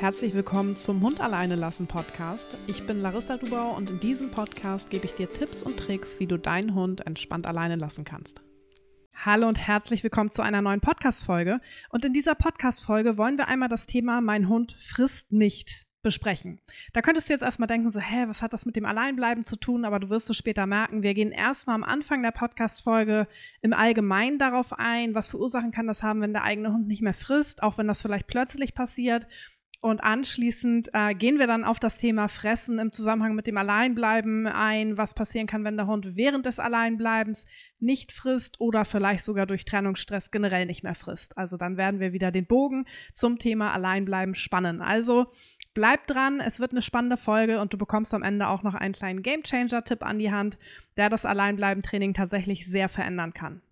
Herzlich 0.00 0.32
willkommen 0.32 0.76
zum 0.76 1.02
Hund 1.02 1.20
alleine 1.20 1.56
lassen 1.56 1.88
Podcast. 1.88 2.56
Ich 2.68 2.86
bin 2.86 3.02
Larissa 3.02 3.36
Dubau 3.36 3.74
und 3.76 3.90
in 3.90 3.98
diesem 3.98 4.30
Podcast 4.30 4.90
gebe 4.90 5.06
ich 5.06 5.14
dir 5.14 5.32
Tipps 5.32 5.60
und 5.60 5.76
Tricks, 5.76 6.20
wie 6.20 6.28
du 6.28 6.38
deinen 6.38 6.76
Hund 6.76 7.04
entspannt 7.04 7.48
alleine 7.48 7.74
lassen 7.74 8.04
kannst. 8.04 8.40
Hallo 9.12 9.48
und 9.48 9.58
herzlich 9.58 10.04
willkommen 10.04 10.30
zu 10.30 10.42
einer 10.42 10.62
neuen 10.62 10.80
Podcast-Folge. 10.80 11.60
Und 11.90 12.04
in 12.04 12.12
dieser 12.12 12.36
Podcast-Folge 12.36 13.18
wollen 13.18 13.38
wir 13.38 13.48
einmal 13.48 13.68
das 13.68 13.86
Thema 13.86 14.20
Mein 14.20 14.48
Hund 14.48 14.76
frisst 14.78 15.32
nicht 15.32 15.84
besprechen. 16.04 16.60
Da 16.92 17.02
könntest 17.02 17.28
du 17.28 17.32
jetzt 17.32 17.42
erstmal 17.42 17.66
denken, 17.66 17.90
so, 17.90 17.98
hä, 17.98 18.26
was 18.28 18.40
hat 18.40 18.52
das 18.52 18.66
mit 18.66 18.76
dem 18.76 18.86
Alleinbleiben 18.86 19.42
zu 19.42 19.56
tun? 19.56 19.84
Aber 19.84 19.98
du 19.98 20.10
wirst 20.10 20.30
es 20.30 20.36
später 20.36 20.66
merken. 20.66 21.02
Wir 21.02 21.14
gehen 21.14 21.32
erstmal 21.32 21.74
am 21.74 21.82
Anfang 21.82 22.22
der 22.22 22.30
Podcast-Folge 22.30 23.26
im 23.62 23.72
Allgemeinen 23.72 24.38
darauf 24.38 24.78
ein, 24.78 25.16
was 25.16 25.30
für 25.30 25.40
Ursachen 25.40 25.72
kann 25.72 25.88
das 25.88 26.04
haben, 26.04 26.20
wenn 26.20 26.32
der 26.32 26.44
eigene 26.44 26.72
Hund 26.72 26.86
nicht 26.86 27.02
mehr 27.02 27.14
frisst, 27.14 27.64
auch 27.64 27.78
wenn 27.78 27.88
das 27.88 28.00
vielleicht 28.00 28.28
plötzlich 28.28 28.74
passiert 28.74 29.26
und 29.80 30.02
anschließend 30.02 30.88
äh, 30.92 31.14
gehen 31.14 31.38
wir 31.38 31.46
dann 31.46 31.62
auf 31.62 31.78
das 31.78 31.98
Thema 31.98 32.26
Fressen 32.26 32.80
im 32.80 32.92
Zusammenhang 32.92 33.36
mit 33.36 33.46
dem 33.46 33.56
Alleinbleiben 33.56 34.48
ein, 34.48 34.98
was 34.98 35.14
passieren 35.14 35.46
kann, 35.46 35.62
wenn 35.62 35.76
der 35.76 35.86
Hund 35.86 36.16
während 36.16 36.46
des 36.46 36.58
Alleinbleibens 36.58 37.46
nicht 37.78 38.12
frisst 38.12 38.60
oder 38.60 38.84
vielleicht 38.84 39.22
sogar 39.22 39.46
durch 39.46 39.64
Trennungsstress 39.64 40.32
generell 40.32 40.66
nicht 40.66 40.82
mehr 40.82 40.96
frisst. 40.96 41.38
Also 41.38 41.56
dann 41.56 41.76
werden 41.76 42.00
wir 42.00 42.12
wieder 42.12 42.32
den 42.32 42.46
Bogen 42.46 42.86
zum 43.12 43.38
Thema 43.38 43.72
Alleinbleiben 43.72 44.34
spannen. 44.34 44.82
Also 44.82 45.26
bleib 45.74 46.08
dran, 46.08 46.40
es 46.40 46.58
wird 46.58 46.72
eine 46.72 46.82
spannende 46.82 47.16
Folge 47.16 47.60
und 47.60 47.72
du 47.72 47.78
bekommst 47.78 48.12
am 48.14 48.24
Ende 48.24 48.48
auch 48.48 48.64
noch 48.64 48.74
einen 48.74 48.94
kleinen 48.94 49.22
Gamechanger-Tipp 49.22 50.02
an 50.02 50.18
die 50.18 50.32
Hand, 50.32 50.58
der 50.96 51.08
das 51.08 51.24
Alleinbleiben-Training 51.24 52.14
tatsächlich 52.14 52.66
sehr 52.66 52.88
verändern 52.88 53.32
kann. 53.32 53.62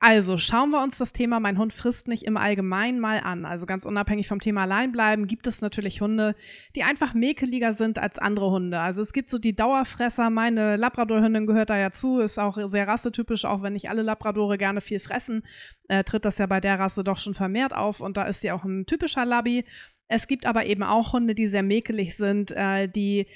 Also 0.00 0.36
schauen 0.36 0.70
wir 0.70 0.82
uns 0.82 0.98
das 0.98 1.14
Thema 1.14 1.40
Mein 1.40 1.56
Hund 1.56 1.72
frisst 1.72 2.08
nicht 2.08 2.24
im 2.24 2.36
Allgemeinen 2.36 3.00
mal 3.00 3.20
an. 3.20 3.46
Also 3.46 3.64
ganz 3.64 3.86
unabhängig 3.86 4.28
vom 4.28 4.38
Thema 4.38 4.62
Alleinbleiben 4.62 5.26
gibt 5.26 5.46
es 5.46 5.62
natürlich 5.62 6.02
Hunde, 6.02 6.36
die 6.76 6.82
einfach 6.82 7.14
mäkeliger 7.14 7.72
sind 7.72 7.98
als 7.98 8.18
andere 8.18 8.50
Hunde. 8.50 8.80
Also 8.80 9.00
es 9.00 9.14
gibt 9.14 9.30
so 9.30 9.38
die 9.38 9.56
Dauerfresser. 9.56 10.28
Meine 10.28 10.76
Labradorhündin 10.76 11.46
gehört 11.46 11.70
da 11.70 11.78
ja 11.78 11.92
zu, 11.92 12.20
ist 12.20 12.38
auch 12.38 12.58
sehr 12.66 12.86
rassetypisch, 12.86 13.46
auch 13.46 13.62
wenn 13.62 13.72
nicht 13.72 13.88
alle 13.88 14.02
Labradore 14.02 14.58
gerne 14.58 14.82
viel 14.82 15.00
fressen, 15.00 15.42
äh, 15.88 16.04
tritt 16.04 16.26
das 16.26 16.36
ja 16.36 16.46
bei 16.46 16.60
der 16.60 16.78
Rasse 16.78 17.02
doch 17.02 17.18
schon 17.18 17.34
vermehrt 17.34 17.74
auf 17.74 18.00
und 18.00 18.16
da 18.18 18.24
ist 18.24 18.42
sie 18.42 18.52
auch 18.52 18.64
ein 18.64 18.84
typischer 18.84 19.24
Labby. 19.24 19.64
Es 20.08 20.26
gibt 20.26 20.44
aber 20.44 20.66
eben 20.66 20.82
auch 20.82 21.14
Hunde, 21.14 21.34
die 21.34 21.48
sehr 21.48 21.62
mäkelig 21.62 22.16
sind, 22.16 22.50
äh, 22.50 22.88
die 22.88 23.26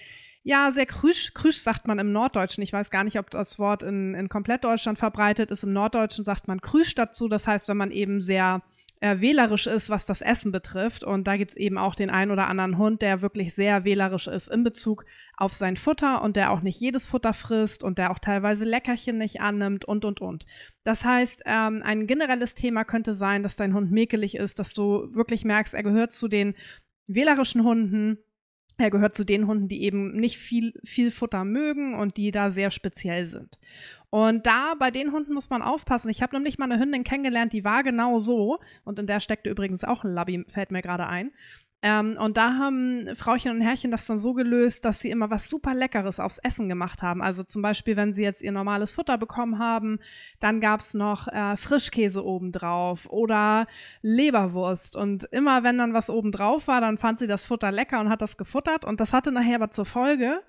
ja, 0.42 0.70
sehr 0.70 0.86
krüsch. 0.86 1.34
Krüsch 1.34 1.58
sagt 1.58 1.86
man 1.86 1.98
im 1.98 2.12
Norddeutschen. 2.12 2.62
Ich 2.62 2.72
weiß 2.72 2.90
gar 2.90 3.04
nicht, 3.04 3.18
ob 3.18 3.30
das 3.30 3.58
Wort 3.58 3.82
in, 3.82 4.14
in 4.14 4.28
komplett 4.28 4.64
Deutschland 4.64 4.98
verbreitet 4.98 5.50
ist. 5.50 5.62
Im 5.62 5.72
Norddeutschen 5.72 6.24
sagt 6.24 6.48
man 6.48 6.60
krüsch 6.60 6.94
dazu. 6.94 7.28
Das 7.28 7.46
heißt, 7.46 7.68
wenn 7.68 7.76
man 7.76 7.90
eben 7.90 8.20
sehr 8.20 8.62
äh, 9.00 9.20
wählerisch 9.20 9.66
ist, 9.66 9.90
was 9.90 10.06
das 10.06 10.20
Essen 10.20 10.52
betrifft. 10.52 11.04
Und 11.04 11.26
da 11.26 11.36
gibt 11.36 11.52
es 11.52 11.56
eben 11.56 11.78
auch 11.78 11.94
den 11.94 12.10
einen 12.10 12.30
oder 12.30 12.48
anderen 12.48 12.78
Hund, 12.78 13.02
der 13.02 13.22
wirklich 13.22 13.54
sehr 13.54 13.84
wählerisch 13.84 14.26
ist 14.26 14.48
in 14.48 14.64
Bezug 14.64 15.04
auf 15.36 15.52
sein 15.52 15.76
Futter 15.76 16.22
und 16.22 16.36
der 16.36 16.50
auch 16.50 16.62
nicht 16.62 16.80
jedes 16.80 17.06
Futter 17.06 17.32
frisst 17.32 17.84
und 17.84 17.98
der 17.98 18.10
auch 18.10 18.18
teilweise 18.18 18.64
Leckerchen 18.64 19.18
nicht 19.18 19.40
annimmt 19.40 19.84
und, 19.84 20.04
und, 20.04 20.20
und. 20.20 20.46
Das 20.84 21.04
heißt, 21.04 21.42
ähm, 21.46 21.82
ein 21.84 22.06
generelles 22.06 22.54
Thema 22.54 22.84
könnte 22.84 23.14
sein, 23.14 23.42
dass 23.42 23.56
dein 23.56 23.74
Hund 23.74 23.90
mäkelig 23.90 24.36
ist, 24.36 24.58
dass 24.58 24.74
du 24.74 25.14
wirklich 25.14 25.44
merkst, 25.44 25.74
er 25.74 25.82
gehört 25.82 26.14
zu 26.14 26.28
den 26.28 26.54
wählerischen 27.06 27.62
Hunden 27.62 28.18
er 28.78 28.90
gehört 28.90 29.16
zu 29.16 29.24
den 29.24 29.46
Hunden, 29.46 29.68
die 29.68 29.82
eben 29.82 30.12
nicht 30.16 30.38
viel, 30.38 30.72
viel 30.84 31.10
Futter 31.10 31.44
mögen 31.44 31.94
und 31.94 32.16
die 32.16 32.30
da 32.30 32.50
sehr 32.50 32.70
speziell 32.70 33.26
sind. 33.26 33.58
Und 34.10 34.46
da 34.46 34.74
bei 34.78 34.90
den 34.90 35.12
Hunden 35.12 35.34
muss 35.34 35.50
man 35.50 35.62
aufpassen. 35.62 36.08
Ich 36.08 36.22
habe 36.22 36.34
nämlich 36.34 36.58
mal 36.58 36.70
eine 36.70 36.80
Hündin 36.80 37.04
kennengelernt, 37.04 37.52
die 37.52 37.64
war 37.64 37.82
genau 37.82 38.18
so. 38.18 38.58
Und 38.84 38.98
in 38.98 39.06
der 39.06 39.20
steckte 39.20 39.50
übrigens 39.50 39.84
auch 39.84 40.04
ein 40.04 40.14
Labby, 40.14 40.44
fällt 40.48 40.70
mir 40.70 40.80
gerade 40.80 41.06
ein. 41.06 41.32
Ähm, 41.80 42.16
und 42.18 42.36
da 42.36 42.54
haben 42.54 43.14
Frauchen 43.14 43.52
und 43.52 43.60
Herrchen 43.60 43.92
das 43.92 44.06
dann 44.06 44.18
so 44.18 44.34
gelöst, 44.34 44.84
dass 44.84 44.98
sie 44.98 45.10
immer 45.10 45.30
was 45.30 45.48
super 45.48 45.74
Leckeres 45.74 46.18
aufs 46.18 46.38
Essen 46.38 46.68
gemacht 46.68 47.02
haben. 47.02 47.22
Also 47.22 47.44
zum 47.44 47.62
Beispiel, 47.62 47.96
wenn 47.96 48.12
sie 48.12 48.24
jetzt 48.24 48.42
ihr 48.42 48.50
normales 48.50 48.92
Futter 48.92 49.16
bekommen 49.16 49.60
haben, 49.60 50.00
dann 50.40 50.60
gab 50.60 50.80
es 50.80 50.94
noch 50.94 51.28
äh, 51.28 51.56
Frischkäse 51.56 52.24
obendrauf 52.24 53.06
oder 53.10 53.68
Leberwurst. 54.02 54.96
Und 54.96 55.24
immer 55.30 55.62
wenn 55.62 55.78
dann 55.78 55.94
was 55.94 56.10
obendrauf 56.10 56.66
war, 56.66 56.80
dann 56.80 56.98
fand 56.98 57.20
sie 57.20 57.28
das 57.28 57.46
Futter 57.46 57.70
lecker 57.70 58.00
und 58.00 58.08
hat 58.08 58.22
das 58.22 58.36
gefuttert. 58.36 58.84
Und 58.84 58.98
das 58.98 59.12
hatte 59.12 59.30
nachher 59.30 59.56
aber 59.56 59.70
zur 59.70 59.84
Folge, 59.84 60.42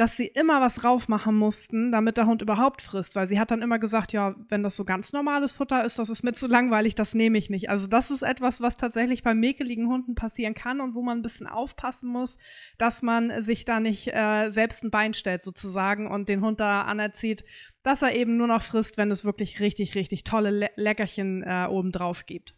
dass 0.00 0.16
sie 0.16 0.28
immer 0.28 0.62
was 0.62 0.82
raufmachen 0.82 1.36
mussten, 1.36 1.92
damit 1.92 2.16
der 2.16 2.24
Hund 2.24 2.40
überhaupt 2.40 2.80
frisst, 2.80 3.16
weil 3.16 3.26
sie 3.26 3.38
hat 3.38 3.50
dann 3.50 3.60
immer 3.60 3.78
gesagt, 3.78 4.14
ja, 4.14 4.34
wenn 4.48 4.62
das 4.62 4.74
so 4.74 4.86
ganz 4.86 5.12
normales 5.12 5.52
Futter 5.52 5.84
ist, 5.84 5.98
das 5.98 6.08
ist 6.08 6.22
mir 6.22 6.32
zu 6.32 6.46
langweilig, 6.46 6.94
das 6.94 7.14
nehme 7.14 7.36
ich 7.36 7.50
nicht. 7.50 7.68
Also 7.68 7.86
das 7.86 8.10
ist 8.10 8.22
etwas, 8.22 8.62
was 8.62 8.78
tatsächlich 8.78 9.22
bei 9.22 9.34
mäkeligen 9.34 9.88
Hunden 9.88 10.14
passieren 10.14 10.54
kann 10.54 10.80
und 10.80 10.94
wo 10.94 11.02
man 11.02 11.18
ein 11.18 11.22
bisschen 11.22 11.46
aufpassen 11.46 12.08
muss, 12.08 12.38
dass 12.78 13.02
man 13.02 13.42
sich 13.42 13.66
da 13.66 13.78
nicht 13.78 14.08
äh, 14.08 14.48
selbst 14.48 14.84
ein 14.84 14.90
Bein 14.90 15.12
stellt 15.12 15.42
sozusagen 15.42 16.10
und 16.10 16.30
den 16.30 16.40
Hund 16.40 16.60
da 16.60 16.80
anerzieht, 16.80 17.44
dass 17.82 18.00
er 18.00 18.14
eben 18.14 18.38
nur 18.38 18.46
noch 18.46 18.62
frisst, 18.62 18.96
wenn 18.96 19.10
es 19.10 19.26
wirklich 19.26 19.60
richtig, 19.60 19.94
richtig 19.96 20.24
tolle 20.24 20.48
Le 20.48 20.70
Leckerchen 20.76 21.42
äh, 21.42 21.66
obendrauf 21.68 22.24
gibt. 22.24 22.54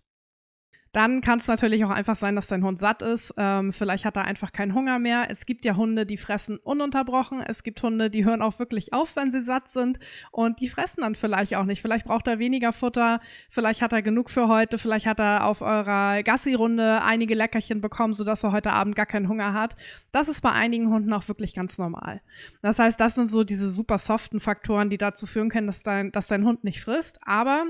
Dann 0.92 1.22
kann 1.22 1.38
es 1.38 1.47
natürlich 1.47 1.86
auch 1.86 1.91
einfach 1.91 2.16
sein, 2.16 2.36
dass 2.36 2.48
dein 2.48 2.62
Hund 2.62 2.78
satt 2.78 3.00
ist. 3.00 3.32
Ähm, 3.38 3.72
vielleicht 3.72 4.04
hat 4.04 4.16
er 4.16 4.26
einfach 4.26 4.53
keinen 4.53 4.75
Hunger 4.75 4.98
mehr. 4.98 5.28
Es 5.30 5.47
gibt 5.47 5.64
ja 5.64 5.75
Hunde, 5.75 6.04
die 6.04 6.19
fressen 6.19 6.58
ununterbrochen. 6.58 7.41
Es 7.41 7.62
gibt 7.62 7.82
Hunde, 7.82 8.10
die 8.10 8.26
hören 8.26 8.42
auch 8.42 8.58
wirklich 8.58 8.92
auf, 8.92 9.16
wenn 9.16 9.32
sie 9.32 9.42
satt 9.42 9.69
sind. 9.69 9.98
Und 10.32 10.60
die 10.60 10.69
fressen 10.69 11.00
dann 11.00 11.14
vielleicht 11.14 11.56
auch 11.56 11.64
nicht. 11.64 11.80
Vielleicht 11.80 12.04
braucht 12.04 12.26
er 12.26 12.38
weniger 12.38 12.75
Futter. 12.75 13.20
Vielleicht 13.48 13.80
hat 13.80 13.94
er 13.94 14.03
genug 14.03 14.28
für 14.28 14.48
heute. 14.48 14.76
Vielleicht 14.76 15.06
hat 15.06 15.19
er 15.19 15.47
auf 15.47 15.62
eurer 15.62 16.22
Gassi-Runde 16.22 17.00
einige 17.03 17.34
Leckerchen 17.34 17.80
bekommen, 17.80 18.12
sodass 18.12 18.44
er 18.44 18.53
heute 18.53 18.72
Abend 18.72 18.94
gar 18.94 19.06
keinen 19.06 19.28
Hunger 19.28 19.54
hat. 19.54 19.76
Das 20.12 20.28
ist 20.28 20.42
bei 20.42 20.53
einigen 20.53 20.91
Hunden 20.91 21.14
auch 21.14 21.26
wirklich 21.26 21.54
ganz 21.54 21.78
normal. 21.78 22.20
Das 22.60 22.78
heißt, 22.78 23.00
das 23.00 23.14
sind 23.14 23.30
so 23.30 23.44
diese 23.44 23.70
super 23.70 23.98
soften 23.98 24.41
Faktoren, 24.41 24.91
die 24.91 24.98
dazu 24.98 25.26
führen 25.26 25.48
können, 25.48 25.69
dass 25.69 25.82
dein, 25.82 26.12
dass 26.12 26.26
dein 26.26 26.44
Hund 26.44 26.64
nicht 26.64 26.82
frisst. 26.82 27.19
Aber 27.22 27.64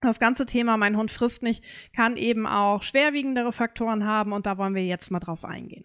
das 0.00 0.20
ganze 0.20 0.46
Thema 0.46 0.76
Mein 0.76 0.96
Hund 0.96 1.10
frisst 1.10 1.42
nicht 1.42 1.64
kann 1.94 2.16
eben 2.16 2.46
auch 2.46 2.82
schwerwiegendere 2.82 3.52
Faktoren 3.52 4.04
haben 4.04 4.32
und 4.32 4.46
da 4.46 4.58
wollen 4.58 4.74
wir 4.74 4.84
jetzt 4.84 5.10
mal 5.10 5.20
drauf 5.20 5.44
eingehen. 5.44 5.84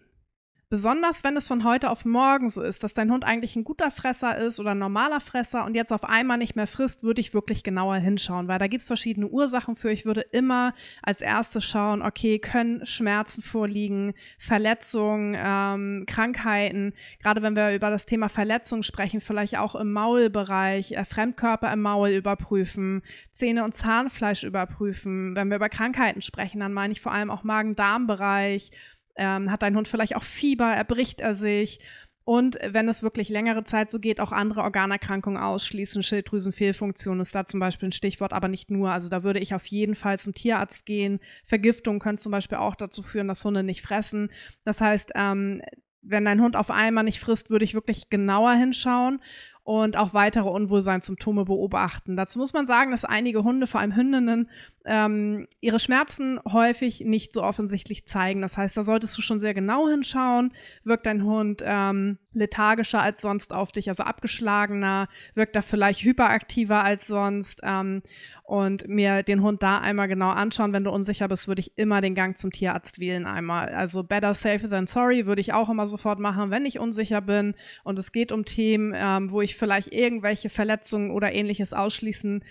Besonders 0.74 1.22
wenn 1.22 1.36
es 1.36 1.46
von 1.46 1.62
heute 1.62 1.88
auf 1.88 2.04
morgen 2.04 2.48
so 2.48 2.60
ist, 2.60 2.82
dass 2.82 2.94
dein 2.94 3.12
Hund 3.12 3.22
eigentlich 3.22 3.54
ein 3.54 3.62
guter 3.62 3.92
Fresser 3.92 4.36
ist 4.38 4.58
oder 4.58 4.72
ein 4.72 4.80
normaler 4.80 5.20
Fresser 5.20 5.64
und 5.64 5.76
jetzt 5.76 5.92
auf 5.92 6.02
einmal 6.02 6.36
nicht 6.36 6.56
mehr 6.56 6.66
frisst, 6.66 7.04
würde 7.04 7.20
ich 7.20 7.32
wirklich 7.32 7.62
genauer 7.62 7.94
hinschauen, 7.98 8.48
weil 8.48 8.58
da 8.58 8.66
gibt 8.66 8.80
es 8.80 8.88
verschiedene 8.88 9.28
Ursachen 9.28 9.76
für. 9.76 9.92
Ich 9.92 10.04
würde 10.04 10.22
immer 10.22 10.74
als 11.00 11.20
erstes 11.20 11.64
schauen, 11.64 12.02
okay, 12.02 12.40
können 12.40 12.84
Schmerzen 12.86 13.40
vorliegen, 13.40 14.14
Verletzungen, 14.36 15.36
ähm, 15.38 16.06
Krankheiten. 16.08 16.92
Gerade 17.22 17.40
wenn 17.42 17.54
wir 17.54 17.72
über 17.72 17.90
das 17.90 18.04
Thema 18.04 18.28
Verletzungen 18.28 18.82
sprechen, 18.82 19.20
vielleicht 19.20 19.56
auch 19.56 19.76
im 19.76 19.92
Maulbereich, 19.92 20.90
äh, 20.90 21.04
Fremdkörper 21.04 21.72
im 21.72 21.82
Maul 21.82 22.08
überprüfen, 22.08 23.02
Zähne 23.30 23.62
und 23.62 23.76
Zahnfleisch 23.76 24.42
überprüfen. 24.42 25.36
Wenn 25.36 25.50
wir 25.50 25.56
über 25.58 25.68
Krankheiten 25.68 26.20
sprechen, 26.20 26.58
dann 26.58 26.72
meine 26.72 26.90
ich 26.90 27.00
vor 27.00 27.12
allem 27.12 27.30
auch 27.30 27.44
Magen-Darm-Bereich 27.44 28.72
ähm, 29.16 29.50
hat 29.50 29.62
dein 29.62 29.76
Hund 29.76 29.88
vielleicht 29.88 30.16
auch 30.16 30.22
Fieber, 30.22 30.66
erbricht 30.66 31.20
er 31.20 31.34
sich. 31.34 31.80
Und 32.26 32.58
wenn 32.66 32.88
es 32.88 33.02
wirklich 33.02 33.28
längere 33.28 33.64
Zeit 33.64 33.90
so 33.90 34.00
geht, 34.00 34.18
auch 34.18 34.32
andere 34.32 34.62
Organerkrankungen 34.62 35.40
ausschließen. 35.40 36.02
Schilddrüsenfehlfunktion 36.02 37.20
ist 37.20 37.34
da 37.34 37.44
zum 37.44 37.60
Beispiel 37.60 37.90
ein 37.90 37.92
Stichwort, 37.92 38.32
aber 38.32 38.48
nicht 38.48 38.70
nur. 38.70 38.90
Also 38.90 39.10
da 39.10 39.22
würde 39.22 39.40
ich 39.40 39.54
auf 39.54 39.66
jeden 39.66 39.94
Fall 39.94 40.18
zum 40.18 40.32
Tierarzt 40.32 40.86
gehen. 40.86 41.20
Vergiftung 41.44 41.98
könnte 41.98 42.22
zum 42.22 42.32
Beispiel 42.32 42.56
auch 42.56 42.76
dazu 42.76 43.02
führen, 43.02 43.28
dass 43.28 43.44
Hunde 43.44 43.62
nicht 43.62 43.82
fressen. 43.82 44.30
Das 44.64 44.80
heißt, 44.80 45.12
ähm, 45.14 45.60
wenn 46.00 46.24
dein 46.24 46.40
Hund 46.40 46.56
auf 46.56 46.70
einmal 46.70 47.04
nicht 47.04 47.20
frisst, 47.20 47.50
würde 47.50 47.64
ich 47.64 47.74
wirklich 47.74 48.08
genauer 48.08 48.52
hinschauen 48.52 49.20
und 49.62 49.96
auch 49.96 50.14
weitere 50.14 50.48
Unwohlseinssymptome 50.48 51.44
beobachten. 51.44 52.16
Dazu 52.16 52.38
muss 52.38 52.52
man 52.52 52.66
sagen, 52.66 52.90
dass 52.90 53.04
einige 53.04 53.44
Hunde, 53.44 53.66
vor 53.66 53.80
allem 53.80 53.96
Hündinnen, 53.96 54.50
ähm, 54.84 55.46
ihre 55.60 55.78
Schmerzen 55.78 56.38
häufig 56.50 57.00
nicht 57.00 57.32
so 57.32 57.42
offensichtlich 57.42 58.06
zeigen. 58.06 58.42
Das 58.42 58.56
heißt, 58.56 58.76
da 58.76 58.84
solltest 58.84 59.16
du 59.16 59.22
schon 59.22 59.40
sehr 59.40 59.54
genau 59.54 59.88
hinschauen. 59.88 60.52
Wirkt 60.84 61.06
dein 61.06 61.24
Hund 61.24 61.62
ähm, 61.64 62.18
lethargischer 62.32 63.00
als 63.00 63.22
sonst 63.22 63.52
auf 63.52 63.72
dich, 63.72 63.88
also 63.88 64.02
abgeschlagener? 64.02 65.08
Wirkt 65.34 65.56
er 65.56 65.62
vielleicht 65.62 66.02
hyperaktiver 66.02 66.84
als 66.84 67.06
sonst? 67.06 67.60
Ähm, 67.62 68.02
und 68.44 68.86
mir 68.88 69.22
den 69.22 69.42
Hund 69.42 69.62
da 69.62 69.78
einmal 69.78 70.06
genau 70.06 70.28
anschauen. 70.28 70.74
Wenn 70.74 70.84
du 70.84 70.90
unsicher 70.90 71.28
bist, 71.28 71.48
würde 71.48 71.60
ich 71.60 71.78
immer 71.78 72.02
den 72.02 72.14
Gang 72.14 72.36
zum 72.36 72.52
Tierarzt 72.52 72.98
wählen 72.98 73.26
einmal. 73.26 73.70
Also 73.70 74.04
better 74.04 74.34
safe 74.34 74.68
than 74.68 74.86
sorry 74.86 75.24
würde 75.24 75.40
ich 75.40 75.54
auch 75.54 75.70
immer 75.70 75.88
sofort 75.88 76.18
machen, 76.18 76.50
wenn 76.50 76.66
ich 76.66 76.78
unsicher 76.78 77.22
bin 77.22 77.54
und 77.84 77.98
es 77.98 78.12
geht 78.12 78.32
um 78.32 78.44
Themen, 78.44 78.92
ähm, 78.94 79.30
wo 79.30 79.40
ich 79.40 79.56
vielleicht 79.56 79.92
irgendwelche 79.92 80.50
Verletzungen 80.50 81.10
oder 81.10 81.32
ähnliches 81.32 81.72
ausschließen 81.72 82.44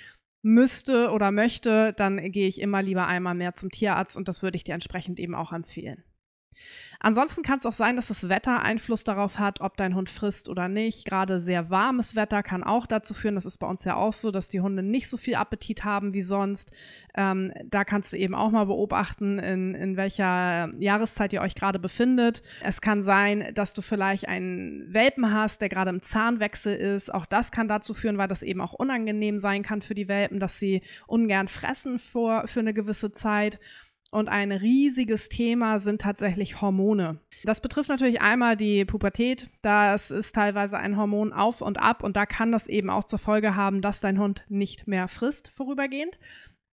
müsste 0.43 1.09
oder 1.09 1.31
möchte, 1.31 1.93
dann 1.93 2.31
gehe 2.31 2.47
ich 2.47 2.61
immer 2.61 2.83
lieber 2.83 3.07
einmal 3.07 3.33
mehr 3.33 3.55
zum 3.55 3.71
Tierarzt 3.71 4.15
und 4.17 4.27
das 4.27 4.43
würde 4.43 4.57
ich 4.57 4.63
dir 4.63 4.75
entsprechend 4.75 5.19
eben 5.19 5.33
auch 5.33 5.51
empfehlen. 5.51 6.03
Ansonsten 6.99 7.43
kann 7.43 7.59
es 7.59 7.65
auch 7.65 7.73
sein, 7.73 7.95
dass 7.95 8.07
das 8.07 8.29
Wetter 8.29 8.61
Einfluss 8.61 9.03
darauf 9.03 9.39
hat, 9.39 9.61
ob 9.61 9.75
dein 9.77 9.95
Hund 9.95 10.09
frisst 10.09 10.47
oder 10.47 10.67
nicht. 10.67 11.05
Gerade 11.05 11.39
sehr 11.39 11.69
warmes 11.69 12.15
Wetter 12.15 12.43
kann 12.43 12.63
auch 12.63 12.87
dazu 12.87 13.13
führen, 13.13 13.35
das 13.35 13.45
ist 13.45 13.57
bei 13.57 13.67
uns 13.67 13.83
ja 13.83 13.95
auch 13.95 14.13
so, 14.13 14.31
dass 14.31 14.49
die 14.49 14.61
Hunde 14.61 14.83
nicht 14.83 15.09
so 15.09 15.17
viel 15.17 15.35
Appetit 15.35 15.83
haben 15.83 16.13
wie 16.13 16.21
sonst. 16.21 16.71
Ähm, 17.15 17.51
da 17.65 17.83
kannst 17.83 18.13
du 18.13 18.17
eben 18.17 18.35
auch 18.35 18.51
mal 18.51 18.65
beobachten, 18.65 19.37
in, 19.37 19.75
in 19.75 19.97
welcher 19.97 20.71
Jahreszeit 20.79 21.33
ihr 21.33 21.41
euch 21.41 21.55
gerade 21.55 21.77
befindet. 21.77 22.41
Es 22.63 22.81
kann 22.81 23.03
sein, 23.03 23.51
dass 23.53 23.73
du 23.73 23.81
vielleicht 23.81 24.27
einen 24.27 24.93
Welpen 24.93 25.33
hast, 25.33 25.61
der 25.61 25.69
gerade 25.69 25.89
im 25.89 26.01
Zahnwechsel 26.01 26.75
ist. 26.75 27.13
Auch 27.13 27.25
das 27.25 27.51
kann 27.51 27.67
dazu 27.67 27.93
führen, 27.93 28.17
weil 28.17 28.27
das 28.27 28.43
eben 28.43 28.61
auch 28.61 28.73
unangenehm 28.73 29.39
sein 29.39 29.63
kann 29.63 29.81
für 29.81 29.93
die 29.93 30.07
Welpen, 30.07 30.39
dass 30.39 30.57
sie 30.57 30.81
ungern 31.05 31.47
fressen 31.47 31.99
vor, 31.99 32.47
für 32.47 32.61
eine 32.61 32.73
gewisse 32.73 33.11
Zeit. 33.11 33.59
Und 34.13 34.29
ein 34.29 34.51
riesiges 34.51 35.27
Thema 35.27 35.79
sind 35.79 36.01
tatsächlich 36.01 36.61
Hormone. 36.61 37.17
Das 37.45 37.61
betrifft 37.61 37.89
natürlich 37.89 38.21
einmal 38.21 38.55
die 38.55 38.85
Pubertät. 38.85 39.49
Das 39.63 40.11
ist 40.11 40.35
teilweise 40.35 40.77
ein 40.77 40.97
Hormon 40.97 41.33
auf 41.33 41.61
und 41.61 41.79
ab 41.79 42.03
und 42.03 42.15
da 42.15 42.27
kann 42.27 42.51
das 42.51 42.67
eben 42.67 42.91
auch 42.91 43.05
zur 43.05 43.17
Folge 43.17 43.55
haben, 43.55 43.81
dass 43.81 44.01
dein 44.01 44.19
Hund 44.19 44.43
nicht 44.49 44.87
mehr 44.87 45.07
frisst 45.07 45.47
vorübergehend. 45.47 46.19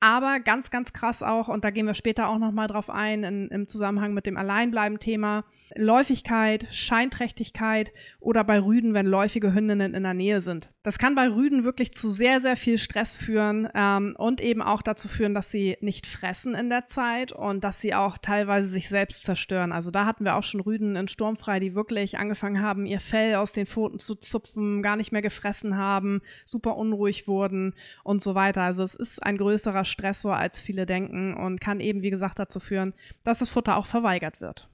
Aber 0.00 0.40
ganz, 0.40 0.70
ganz 0.70 0.94
krass 0.94 1.22
auch, 1.22 1.48
und 1.48 1.62
da 1.62 1.70
gehen 1.70 1.86
wir 1.86 1.92
später 1.92 2.28
auch 2.28 2.38
nochmal 2.38 2.68
drauf 2.68 2.88
ein, 2.88 3.22
in, 3.22 3.48
im 3.48 3.68
Zusammenhang 3.68 4.14
mit 4.14 4.24
dem 4.24 4.38
Alleinbleiben-Thema, 4.38 5.44
Läufigkeit, 5.76 6.66
Scheinträchtigkeit 6.70 7.92
oder 8.18 8.42
bei 8.42 8.58
Rüden, 8.58 8.94
wenn 8.94 9.04
läufige 9.04 9.52
Hündinnen 9.52 9.94
in 9.94 10.02
der 10.02 10.14
Nähe 10.14 10.40
sind. 10.40 10.70
Das 10.82 10.98
kann 10.98 11.14
bei 11.14 11.28
Rüden 11.28 11.64
wirklich 11.64 11.92
zu 11.92 12.08
sehr, 12.08 12.40
sehr 12.40 12.56
viel 12.56 12.78
Stress 12.78 13.14
führen 13.14 13.68
ähm, 13.74 14.14
und 14.16 14.40
eben 14.40 14.62
auch 14.62 14.80
dazu 14.80 15.08
führen, 15.08 15.34
dass 15.34 15.50
sie 15.50 15.76
nicht 15.82 16.06
fressen 16.06 16.54
in 16.54 16.70
der 16.70 16.86
Zeit 16.86 17.32
und 17.32 17.62
dass 17.62 17.82
sie 17.82 17.94
auch 17.94 18.16
teilweise 18.16 18.68
sich 18.68 18.88
selbst 18.88 19.24
zerstören. 19.24 19.72
Also 19.72 19.90
da 19.90 20.06
hatten 20.06 20.24
wir 20.24 20.36
auch 20.36 20.44
schon 20.44 20.60
Rüden 20.60 20.96
in 20.96 21.08
Sturmfrei, 21.08 21.60
die 21.60 21.74
wirklich 21.74 22.18
angefangen 22.18 22.62
haben, 22.62 22.86
ihr 22.86 23.00
Fell 23.00 23.34
aus 23.34 23.52
den 23.52 23.66
Pfoten 23.66 23.98
zu 23.98 24.14
zupfen, 24.14 24.82
gar 24.82 24.96
nicht 24.96 25.12
mehr 25.12 25.20
gefressen 25.20 25.76
haben, 25.76 26.22
super 26.46 26.76
unruhig 26.78 27.28
wurden 27.28 27.74
und 28.02 28.22
so 28.22 28.34
weiter. 28.34 28.62
Also 28.62 28.82
es 28.82 28.94
ist 28.94 29.22
ein 29.22 29.36
größerer 29.36 29.84
Stressor, 29.90 30.36
als 30.36 30.58
viele 30.58 30.86
denken 30.86 31.34
und 31.34 31.60
kann 31.60 31.80
eben, 31.80 32.02
wie 32.02 32.10
gesagt, 32.10 32.38
dazu 32.38 32.60
führen, 32.60 32.94
dass 33.24 33.40
das 33.40 33.50
Futter 33.50 33.76
auch 33.76 33.86
verweigert 33.86 34.40
wird. 34.40 34.68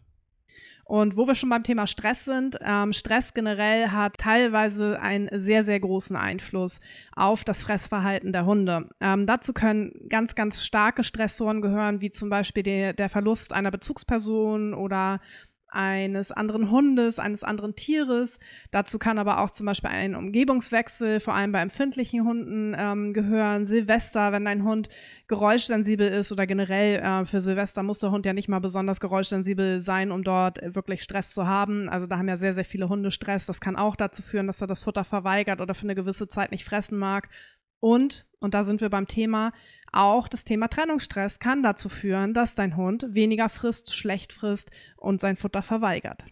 Und 0.86 1.16
wo 1.16 1.26
wir 1.26 1.34
schon 1.34 1.50
beim 1.50 1.64
Thema 1.64 1.88
Stress 1.88 2.24
sind, 2.24 2.58
ähm, 2.64 2.92
Stress 2.92 3.34
generell 3.34 3.88
hat 3.88 4.18
teilweise 4.18 5.00
einen 5.00 5.28
sehr, 5.32 5.64
sehr 5.64 5.80
großen 5.80 6.14
Einfluss 6.14 6.80
auf 7.16 7.42
das 7.42 7.64
Fressverhalten 7.64 8.32
der 8.32 8.46
Hunde. 8.46 8.88
Ähm, 9.00 9.26
dazu 9.26 9.52
können 9.52 10.06
ganz, 10.08 10.36
ganz 10.36 10.64
starke 10.64 11.02
Stressoren 11.02 11.60
gehören, 11.60 12.00
wie 12.00 12.12
zum 12.12 12.30
Beispiel 12.30 12.62
die, 12.62 12.94
der 12.94 13.08
Verlust 13.08 13.52
einer 13.52 13.72
Bezugsperson 13.72 14.74
oder 14.74 15.20
eines 15.68 16.32
anderen 16.32 16.70
Hundes, 16.70 17.18
eines 17.18 17.42
anderen 17.42 17.74
Tieres. 17.74 18.38
Dazu 18.70 18.98
kann 18.98 19.18
aber 19.18 19.40
auch 19.40 19.50
zum 19.50 19.66
Beispiel 19.66 19.90
ein 19.90 20.14
Umgebungswechsel, 20.14 21.20
vor 21.20 21.34
allem 21.34 21.52
bei 21.52 21.60
empfindlichen 21.60 22.24
Hunden, 22.24 22.74
ähm, 22.78 23.12
gehören. 23.12 23.66
Silvester, 23.66 24.32
wenn 24.32 24.44
dein 24.44 24.64
Hund 24.64 24.88
geräuschsensibel 25.28 26.08
ist 26.08 26.32
oder 26.32 26.46
generell 26.46 27.00
äh, 27.00 27.26
für 27.26 27.40
Silvester 27.40 27.82
muss 27.82 27.98
der 27.98 28.10
Hund 28.10 28.26
ja 28.26 28.32
nicht 28.32 28.48
mal 28.48 28.60
besonders 28.60 29.00
geräuschsensibel 29.00 29.80
sein, 29.80 30.12
um 30.12 30.22
dort 30.22 30.58
wirklich 30.74 31.02
Stress 31.02 31.34
zu 31.34 31.46
haben. 31.46 31.88
Also 31.88 32.06
da 32.06 32.18
haben 32.18 32.28
ja 32.28 32.36
sehr, 32.36 32.54
sehr 32.54 32.64
viele 32.64 32.88
Hunde 32.88 33.10
Stress. 33.10 33.46
Das 33.46 33.60
kann 33.60 33.76
auch 33.76 33.96
dazu 33.96 34.22
führen, 34.22 34.46
dass 34.46 34.60
er 34.60 34.66
das 34.66 34.84
Futter 34.84 35.04
verweigert 35.04 35.60
oder 35.60 35.74
für 35.74 35.84
eine 35.84 35.94
gewisse 35.94 36.28
Zeit 36.28 36.52
nicht 36.52 36.64
fressen 36.64 36.98
mag. 36.98 37.28
Und, 37.80 38.26
und 38.38 38.54
da 38.54 38.64
sind 38.64 38.80
wir 38.80 38.90
beim 38.90 39.06
Thema, 39.06 39.52
auch 39.92 40.28
das 40.28 40.44
Thema 40.44 40.68
Trennungsstress 40.68 41.38
kann 41.38 41.62
dazu 41.62 41.88
führen, 41.88 42.34
dass 42.34 42.54
dein 42.54 42.76
Hund 42.76 43.06
weniger 43.08 43.48
frisst, 43.48 43.94
schlecht 43.94 44.32
frisst 44.32 44.70
und 44.96 45.20
sein 45.20 45.36
Futter 45.36 45.62
verweigert. 45.62 46.24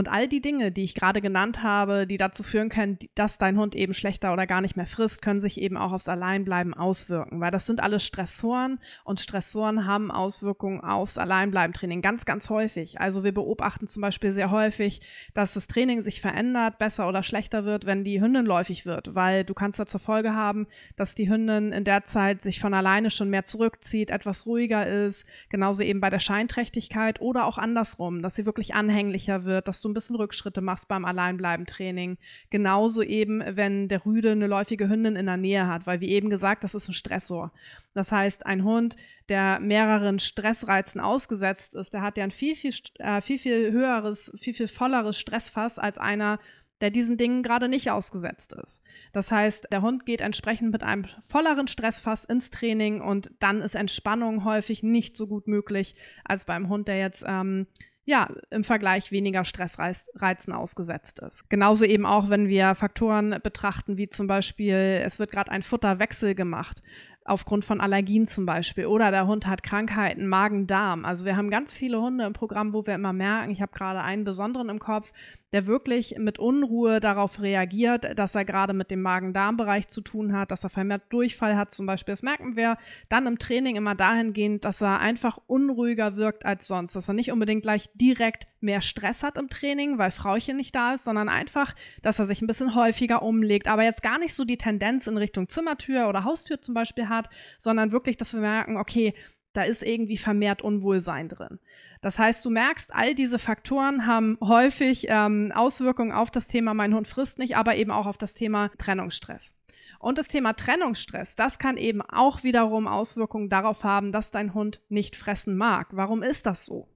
Und 0.00 0.08
all 0.08 0.28
die 0.28 0.40
Dinge, 0.40 0.72
die 0.72 0.84
ich 0.84 0.94
gerade 0.94 1.20
genannt 1.20 1.62
habe, 1.62 2.06
die 2.06 2.16
dazu 2.16 2.42
führen 2.42 2.70
können, 2.70 2.98
dass 3.14 3.36
dein 3.36 3.58
Hund 3.58 3.74
eben 3.74 3.92
schlechter 3.92 4.32
oder 4.32 4.46
gar 4.46 4.62
nicht 4.62 4.74
mehr 4.74 4.86
frisst, 4.86 5.20
können 5.20 5.42
sich 5.42 5.60
eben 5.60 5.76
auch 5.76 5.92
aufs 5.92 6.08
Alleinbleiben 6.08 6.72
auswirken, 6.72 7.38
weil 7.42 7.50
das 7.50 7.66
sind 7.66 7.82
alles 7.82 8.02
Stressoren 8.02 8.78
und 9.04 9.20
Stressoren 9.20 9.86
haben 9.86 10.10
Auswirkungen 10.10 10.80
aufs 10.80 11.18
Alleinbleiben-Training 11.18 12.00
ganz, 12.00 12.24
ganz 12.24 12.48
häufig. 12.48 12.98
Also 12.98 13.24
wir 13.24 13.34
beobachten 13.34 13.88
zum 13.88 14.00
Beispiel 14.00 14.32
sehr 14.32 14.50
häufig, 14.50 15.02
dass 15.34 15.52
das 15.52 15.66
Training 15.66 16.00
sich 16.00 16.22
verändert, 16.22 16.78
besser 16.78 17.06
oder 17.06 17.22
schlechter 17.22 17.66
wird, 17.66 17.84
wenn 17.84 18.02
die 18.02 18.22
Hündin 18.22 18.46
läufig 18.46 18.86
wird, 18.86 19.14
weil 19.14 19.44
du 19.44 19.52
kannst 19.52 19.80
da 19.80 19.84
zur 19.84 20.00
Folge 20.00 20.34
haben, 20.34 20.66
dass 20.96 21.14
die 21.14 21.28
Hündin 21.28 21.72
in 21.72 21.84
der 21.84 22.04
Zeit 22.04 22.40
sich 22.40 22.58
von 22.58 22.72
alleine 22.72 23.10
schon 23.10 23.28
mehr 23.28 23.44
zurückzieht, 23.44 24.08
etwas 24.08 24.46
ruhiger 24.46 24.86
ist, 24.86 25.26
genauso 25.50 25.82
eben 25.82 26.00
bei 26.00 26.08
der 26.08 26.20
Scheinträchtigkeit 26.20 27.20
oder 27.20 27.44
auch 27.44 27.58
andersrum, 27.58 28.22
dass 28.22 28.34
sie 28.34 28.46
wirklich 28.46 28.72
anhänglicher 28.74 29.44
wird, 29.44 29.68
dass 29.68 29.82
du 29.82 29.89
ein 29.90 29.94
bisschen 29.94 30.16
Rückschritte 30.16 30.60
machst 30.60 30.88
beim 30.88 31.04
Alleinbleiben-Training. 31.04 32.18
Genauso 32.50 33.02
eben, 33.02 33.42
wenn 33.56 33.88
der 33.88 34.04
Rüde 34.06 34.32
eine 34.32 34.46
läufige 34.46 34.88
Hündin 34.88 35.16
in 35.16 35.26
der 35.26 35.36
Nähe 35.36 35.66
hat, 35.66 35.86
weil 35.86 36.00
wie 36.00 36.10
eben 36.10 36.30
gesagt, 36.30 36.64
das 36.64 36.74
ist 36.74 36.88
ein 36.88 36.94
Stressor. 36.94 37.52
Das 37.92 38.12
heißt, 38.12 38.46
ein 38.46 38.64
Hund, 38.64 38.96
der 39.28 39.60
mehreren 39.60 40.18
Stressreizen 40.18 41.00
ausgesetzt 41.00 41.74
ist, 41.74 41.92
der 41.92 42.02
hat 42.02 42.16
ja 42.16 42.24
ein 42.24 42.30
viel, 42.30 42.56
viel, 42.56 42.72
äh, 42.98 43.20
viel, 43.20 43.38
viel 43.38 43.72
höheres, 43.72 44.32
viel, 44.40 44.54
viel 44.54 44.68
volleres 44.68 45.18
Stressfass 45.18 45.78
als 45.78 45.98
einer, 45.98 46.38
der 46.80 46.90
diesen 46.90 47.16
Dingen 47.16 47.42
gerade 47.42 47.68
nicht 47.68 47.90
ausgesetzt 47.90 48.54
ist. 48.54 48.82
Das 49.12 49.30
heißt, 49.30 49.68
der 49.70 49.82
Hund 49.82 50.06
geht 50.06 50.20
entsprechend 50.20 50.72
mit 50.72 50.82
einem 50.82 51.04
volleren 51.28 51.68
Stressfass 51.68 52.24
ins 52.24 52.50
Training 52.50 53.00
und 53.00 53.30
dann 53.38 53.60
ist 53.60 53.74
Entspannung 53.74 54.44
häufig 54.44 54.82
nicht 54.82 55.16
so 55.16 55.26
gut 55.26 55.46
möglich 55.46 55.94
als 56.24 56.44
beim 56.44 56.68
Hund, 56.68 56.88
der 56.88 56.98
jetzt 56.98 57.24
ähm, 57.26 57.66
ja, 58.04 58.28
im 58.50 58.64
Vergleich 58.64 59.12
weniger 59.12 59.44
Stressreizen 59.44 60.52
ausgesetzt 60.52 61.20
ist. 61.20 61.48
Genauso 61.48 61.84
eben 61.84 62.06
auch, 62.06 62.28
wenn 62.28 62.48
wir 62.48 62.74
Faktoren 62.74 63.38
betrachten, 63.42 63.96
wie 63.96 64.08
zum 64.08 64.26
Beispiel, 64.26 65.02
es 65.04 65.18
wird 65.18 65.30
gerade 65.30 65.50
ein 65.50 65.62
Futterwechsel 65.62 66.34
gemacht 66.34 66.82
aufgrund 67.24 67.64
von 67.64 67.80
Allergien 67.80 68.26
zum 68.26 68.46
Beispiel. 68.46 68.86
Oder 68.86 69.10
der 69.10 69.26
Hund 69.26 69.46
hat 69.46 69.62
Krankheiten, 69.62 70.26
Magen-Darm. 70.26 71.04
Also 71.04 71.24
wir 71.24 71.36
haben 71.36 71.50
ganz 71.50 71.76
viele 71.76 72.00
Hunde 72.00 72.24
im 72.24 72.32
Programm, 72.32 72.72
wo 72.72 72.86
wir 72.86 72.94
immer 72.94 73.12
merken, 73.12 73.52
ich 73.52 73.62
habe 73.62 73.72
gerade 73.72 74.00
einen 74.00 74.24
besonderen 74.24 74.68
im 74.68 74.78
Kopf, 74.78 75.12
der 75.52 75.66
wirklich 75.66 76.16
mit 76.18 76.38
Unruhe 76.38 77.00
darauf 77.00 77.40
reagiert, 77.40 78.18
dass 78.18 78.34
er 78.34 78.44
gerade 78.44 78.72
mit 78.72 78.90
dem 78.90 79.02
Magen-Darm-Bereich 79.02 79.88
zu 79.88 80.00
tun 80.00 80.32
hat, 80.32 80.50
dass 80.50 80.64
er 80.64 80.70
vermehrt 80.70 81.02
Durchfall 81.10 81.56
hat 81.56 81.74
zum 81.74 81.86
Beispiel. 81.86 82.12
Das 82.12 82.22
merken 82.22 82.56
wir 82.56 82.76
dann 83.08 83.26
im 83.26 83.38
Training 83.38 83.76
immer 83.76 83.94
dahingehend, 83.94 84.64
dass 84.64 84.80
er 84.80 85.00
einfach 85.00 85.38
unruhiger 85.46 86.16
wirkt 86.16 86.46
als 86.46 86.66
sonst, 86.66 86.94
dass 86.94 87.08
er 87.08 87.14
nicht 87.14 87.32
unbedingt 87.32 87.62
gleich 87.62 87.90
direkt 87.94 88.46
mehr 88.60 88.80
Stress 88.80 89.22
hat 89.22 89.38
im 89.38 89.48
Training, 89.48 89.98
weil 89.98 90.10
Frauchen 90.10 90.56
nicht 90.56 90.74
da 90.74 90.94
ist, 90.94 91.04
sondern 91.04 91.28
einfach, 91.28 91.74
dass 92.02 92.18
er 92.18 92.26
sich 92.26 92.42
ein 92.42 92.46
bisschen 92.46 92.74
häufiger 92.74 93.22
umlegt, 93.22 93.68
aber 93.68 93.82
jetzt 93.82 94.02
gar 94.02 94.18
nicht 94.18 94.34
so 94.34 94.44
die 94.44 94.58
Tendenz 94.58 95.06
in 95.06 95.16
Richtung 95.16 95.48
Zimmertür 95.48 96.08
oder 96.08 96.24
Haustür 96.24 96.60
zum 96.60 96.74
Beispiel 96.74 97.08
hat, 97.08 97.28
sondern 97.58 97.92
wirklich, 97.92 98.16
dass 98.16 98.34
wir 98.34 98.40
merken, 98.40 98.76
okay, 98.76 99.14
da 99.52 99.62
ist 99.62 99.82
irgendwie 99.82 100.16
vermehrt 100.16 100.62
Unwohlsein 100.62 101.28
drin. 101.28 101.58
Das 102.00 102.18
heißt, 102.18 102.44
du 102.44 102.50
merkst, 102.50 102.94
all 102.94 103.14
diese 103.14 103.38
Faktoren 103.38 104.06
haben 104.06 104.38
häufig 104.40 105.06
ähm, 105.08 105.52
Auswirkungen 105.54 106.12
auf 106.12 106.30
das 106.30 106.48
Thema 106.48 106.74
Mein 106.74 106.94
Hund 106.94 107.08
frisst 107.08 107.38
nicht, 107.38 107.56
aber 107.56 107.76
eben 107.76 107.90
auch 107.90 108.06
auf 108.06 108.18
das 108.18 108.34
Thema 108.34 108.70
Trennungsstress. 108.78 109.52
Und 109.98 110.18
das 110.18 110.28
Thema 110.28 110.54
Trennungsstress, 110.54 111.36
das 111.36 111.58
kann 111.58 111.76
eben 111.76 112.00
auch 112.00 112.42
wiederum 112.42 112.86
Auswirkungen 112.86 113.48
darauf 113.48 113.84
haben, 113.84 114.12
dass 114.12 114.30
dein 114.30 114.54
Hund 114.54 114.80
nicht 114.88 115.16
fressen 115.16 115.56
mag. 115.56 115.88
Warum 115.92 116.22
ist 116.22 116.46
das 116.46 116.64
so? 116.64 116.88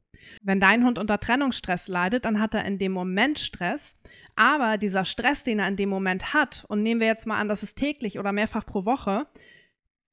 Wenn 0.43 0.61
dein 0.61 0.85
Hund 0.85 0.99
unter 0.99 1.21
Trennungsstress 1.21 1.89
leidet, 1.89 2.25
dann 2.25 2.41
hat 2.41 2.55
er 2.55 2.65
in 2.65 2.79
dem 2.79 2.93
Moment 2.93 3.39
Stress. 3.39 3.97
Aber 4.37 4.79
dieser 4.79 5.05
Stress, 5.05 5.45
den 5.45 5.59
er 5.59 5.69
in 5.69 5.77
dem 5.77 5.89
Moment 5.89 6.33
hat, 6.33 6.65
und 6.69 6.83
nehmen 6.83 7.01
wir 7.01 7.07
jetzt 7.07 7.27
mal 7.27 7.39
an, 7.39 7.49
das 7.49 7.63
ist 7.63 7.77
täglich 7.77 8.19
oder 8.19 8.33
mehrfach 8.33 8.65
pro 8.65 8.85
Woche, 8.85 9.27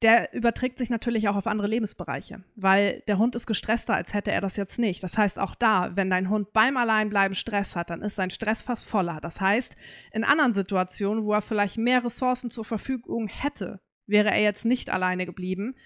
der 0.02 0.34
überträgt 0.34 0.78
sich 0.78 0.90
natürlich 0.90 1.28
auch 1.28 1.36
auf 1.36 1.46
andere 1.46 1.68
Lebensbereiche, 1.68 2.42
weil 2.56 3.02
der 3.06 3.18
Hund 3.18 3.34
ist 3.34 3.46
gestresster, 3.46 3.94
als 3.94 4.12
hätte 4.12 4.32
er 4.32 4.40
das 4.40 4.56
jetzt 4.56 4.78
nicht. 4.78 5.02
Das 5.02 5.16
heißt, 5.16 5.38
auch 5.38 5.54
da, 5.54 5.92
wenn 5.94 6.10
dein 6.10 6.28
Hund 6.28 6.52
beim 6.52 6.76
Alleinbleiben 6.76 7.34
Stress 7.34 7.76
hat, 7.76 7.90
dann 7.90 8.02
ist 8.02 8.16
sein 8.16 8.30
Stress 8.30 8.62
fast 8.62 8.86
voller. 8.86 9.18
Das 9.20 9.40
heißt, 9.40 9.76
in 10.12 10.24
anderen 10.24 10.54
Situationen, 10.54 11.24
wo 11.24 11.32
er 11.32 11.42
vielleicht 11.42 11.78
mehr 11.78 12.04
Ressourcen 12.04 12.50
zur 12.50 12.64
Verfügung 12.64 13.28
hätte, 13.28 13.80
wäre 14.06 14.30
er 14.30 14.42
jetzt 14.42 14.64
nicht 14.64 14.90
alleine 14.90 15.26
geblieben 15.26 15.76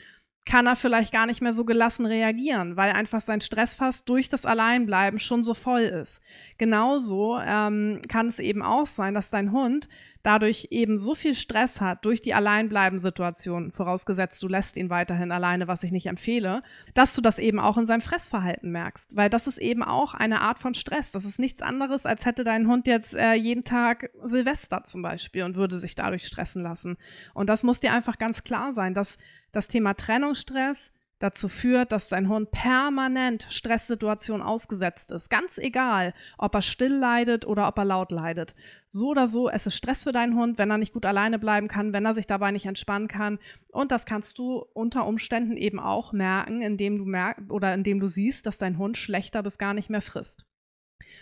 kann 0.46 0.66
er 0.66 0.76
vielleicht 0.76 1.12
gar 1.12 1.26
nicht 1.26 1.42
mehr 1.42 1.52
so 1.52 1.64
gelassen 1.64 2.06
reagieren, 2.06 2.76
weil 2.76 2.92
einfach 2.92 3.20
sein 3.20 3.40
Stressfass 3.40 4.04
durch 4.04 4.28
das 4.28 4.46
Alleinbleiben 4.46 5.18
schon 5.18 5.42
so 5.42 5.54
voll 5.54 5.82
ist. 5.82 6.22
Genauso 6.56 7.38
ähm, 7.44 8.00
kann 8.08 8.28
es 8.28 8.38
eben 8.38 8.62
auch 8.62 8.86
sein, 8.86 9.12
dass 9.12 9.30
dein 9.30 9.50
Hund 9.50 9.88
dadurch 10.22 10.68
eben 10.70 10.98
so 10.98 11.14
viel 11.14 11.36
Stress 11.36 11.80
hat 11.80 12.04
durch 12.04 12.20
die 12.20 12.34
Alleinbleiben-Situation, 12.34 13.70
vorausgesetzt 13.70 14.42
du 14.42 14.48
lässt 14.48 14.76
ihn 14.76 14.90
weiterhin 14.90 15.30
alleine, 15.30 15.68
was 15.68 15.84
ich 15.84 15.92
nicht 15.92 16.06
empfehle, 16.06 16.62
dass 16.94 17.14
du 17.14 17.20
das 17.20 17.38
eben 17.38 17.60
auch 17.60 17.78
in 17.78 17.86
seinem 17.86 18.00
Fressverhalten 18.00 18.72
merkst, 18.72 19.14
weil 19.14 19.30
das 19.30 19.46
ist 19.46 19.58
eben 19.58 19.84
auch 19.84 20.14
eine 20.14 20.40
Art 20.40 20.58
von 20.58 20.74
Stress. 20.74 21.12
Das 21.12 21.24
ist 21.24 21.38
nichts 21.38 21.62
anderes, 21.62 22.06
als 22.06 22.26
hätte 22.26 22.42
dein 22.42 22.66
Hund 22.66 22.88
jetzt 22.88 23.14
äh, 23.14 23.34
jeden 23.34 23.62
Tag 23.62 24.10
Silvester 24.24 24.82
zum 24.84 25.02
Beispiel 25.02 25.44
und 25.44 25.54
würde 25.54 25.78
sich 25.78 25.94
dadurch 25.94 26.26
stressen 26.26 26.62
lassen. 26.62 26.96
Und 27.32 27.48
das 27.48 27.62
muss 27.62 27.78
dir 27.78 27.92
einfach 27.92 28.18
ganz 28.18 28.42
klar 28.42 28.72
sein, 28.72 28.94
dass 28.94 29.18
das 29.56 29.68
Thema 29.68 29.94
Trennungsstress 29.94 30.92
dazu 31.18 31.48
führt, 31.48 31.92
dass 31.92 32.10
dein 32.10 32.28
Hund 32.28 32.50
permanent 32.50 33.46
Stresssituationen 33.48 34.46
ausgesetzt 34.46 35.10
ist. 35.12 35.30
Ganz 35.30 35.56
egal, 35.56 36.12
ob 36.36 36.54
er 36.54 36.62
still 36.62 36.92
leidet 36.92 37.46
oder 37.46 37.66
ob 37.68 37.78
er 37.78 37.86
laut 37.86 38.12
leidet. 38.12 38.54
So 38.90 39.08
oder 39.08 39.26
so, 39.26 39.48
es 39.48 39.66
ist 39.66 39.76
Stress 39.76 40.02
für 40.02 40.12
deinen 40.12 40.36
Hund, 40.36 40.58
wenn 40.58 40.70
er 40.70 40.78
nicht 40.78 40.92
gut 40.92 41.06
alleine 41.06 41.38
bleiben 41.38 41.68
kann, 41.68 41.94
wenn 41.94 42.04
er 42.04 42.14
sich 42.14 42.26
dabei 42.26 42.50
nicht 42.50 42.66
entspannen 42.66 43.08
kann. 43.08 43.38
Und 43.72 43.92
das 43.92 44.04
kannst 44.04 44.38
du 44.38 44.64
unter 44.74 45.06
Umständen 45.06 45.56
eben 45.56 45.80
auch 45.80 46.12
merken, 46.12 46.60
indem 46.60 46.98
du 46.98 47.04
merkst 47.06 47.50
oder 47.50 47.72
indem 47.72 47.98
du 47.98 48.08
siehst, 48.08 48.44
dass 48.46 48.58
dein 48.58 48.76
Hund 48.78 48.98
schlechter 48.98 49.42
bis 49.42 49.56
gar 49.58 49.72
nicht 49.72 49.88
mehr 49.88 50.02
frisst. 50.02 50.44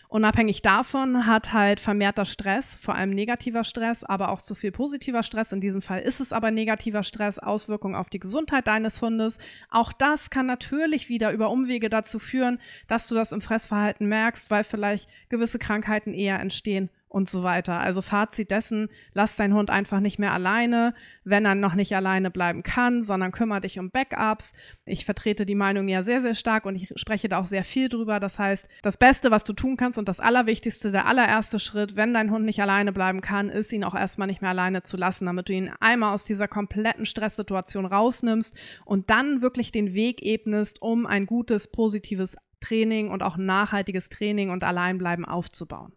Unabhängig 0.09 0.63
davon 0.63 1.27
hat 1.27 1.53
halt 1.53 1.81
vermehrter 1.81 2.25
Stress, 2.25 2.75
vor 2.75 2.95
allem 2.95 3.11
negativer 3.11 3.65
Stress, 3.65 4.05
aber 4.05 4.31
auch 4.31 4.43
zu 4.43 4.55
viel 4.55 4.73
positiver 4.73 5.23
Stress, 5.23 5.53
in 5.53 5.61
diesem 5.61 5.83
Fall 5.83 6.01
ist 6.03 6.21
es 6.21 6.33
aber 6.33 6.51
negativer 6.51 7.03
Stress, 7.03 7.39
Auswirkungen 7.39 7.95
auf 7.95 8.11
die 8.11 8.21
Gesundheit 8.21 8.67
deines 8.67 9.03
Hundes. 9.03 9.39
Auch 9.71 9.93
das 9.93 10.31
kann 10.31 10.47
natürlich 10.47 11.09
wieder 11.09 11.33
über 11.33 11.51
Umwege 11.51 11.89
dazu 11.89 12.19
führen, 12.19 12.61
dass 12.87 13.09
du 13.09 13.15
das 13.15 13.33
im 13.33 13.41
Fressverhalten 13.41 14.07
merkst, 14.07 14.51
weil 14.51 14.65
vielleicht 14.65 15.09
gewisse 15.29 15.59
Krankheiten 15.59 16.15
eher 16.15 16.41
entstehen 16.41 16.91
und 17.15 17.31
so 17.31 17.45
weiter. 17.45 17.79
Also 17.79 18.03
Fazit 18.03 18.51
dessen, 18.51 18.89
lass 19.13 19.37
deinen 19.37 19.55
Hund 19.55 19.71
einfach 19.71 20.01
nicht 20.01 20.19
mehr 20.19 20.33
alleine, 20.33 20.95
wenn 21.23 21.45
er 21.47 21.55
noch 21.55 21.75
nicht 21.75 21.95
alleine 21.95 22.31
bleiben 22.31 22.65
kann, 22.65 23.03
sondern 23.03 23.31
kümmere 23.31 23.61
dich 23.61 23.79
um 23.79 23.91
Backups. 23.91 24.53
Ich 24.85 25.05
vertrete 25.05 25.47
die 25.47 25.55
Meinung 25.55 25.87
ja 25.87 26.03
sehr, 26.03 26.23
sehr 26.23 26.35
stark 26.35 26.67
und 26.67 26.75
ich 26.75 26.93
spreche 26.97 27.29
da 27.29 27.39
auch 27.39 27.47
sehr 27.47 27.65
viel 27.65 27.89
drüber. 27.89 28.19
Das 28.19 28.41
heißt, 28.41 28.69
das 28.83 28.97
Beste, 28.97 29.31
was 29.31 29.45
du 29.45 29.53
tun 29.53 29.77
kannst 29.77 29.97
und 29.99 30.09
das 30.09 30.19
Allerwichtigste, 30.19 30.91
der 30.91 31.07
allererste 31.07 31.61
Schritt, 31.61 31.95
wenn 31.95 32.13
dein 32.13 32.33
Hund 32.33 32.45
nicht 32.45 32.61
alleine 32.61 32.93
bleiben 32.93 33.21
kann, 33.21 33.49
ist, 33.49 33.73
ihn 33.73 33.85
auch 33.85 33.95
erstmal 33.95 34.27
nicht 34.27 34.43
mehr 34.43 34.51
alleine 34.51 34.83
zu 34.83 34.97
lassen, 34.97 35.27
damit 35.27 35.49
du 35.49 35.53
ihn 35.53 35.71
einmal 35.79 36.15
aus 36.15 36.25
dieser 36.25 36.49
kompletten 36.49 37.07
Stresssituation 37.07 37.87
rausnimmst 37.87 38.59
und 38.85 39.09
dann 39.09 39.41
wirklich 39.41 39.71
den 39.71 39.95
Weg 39.95 40.21
ebnest, 40.23 40.83
um 40.83 41.07
ein 41.07 41.27
gutes, 41.27 41.71
positives 41.71 42.37
Training 42.61 43.11
und 43.11 43.23
auch 43.23 43.37
nachhaltiges 43.37 44.09
Training 44.09 44.51
und 44.51 44.65
Alleinbleiben 44.65 45.25
aufzubauen. 45.25 45.93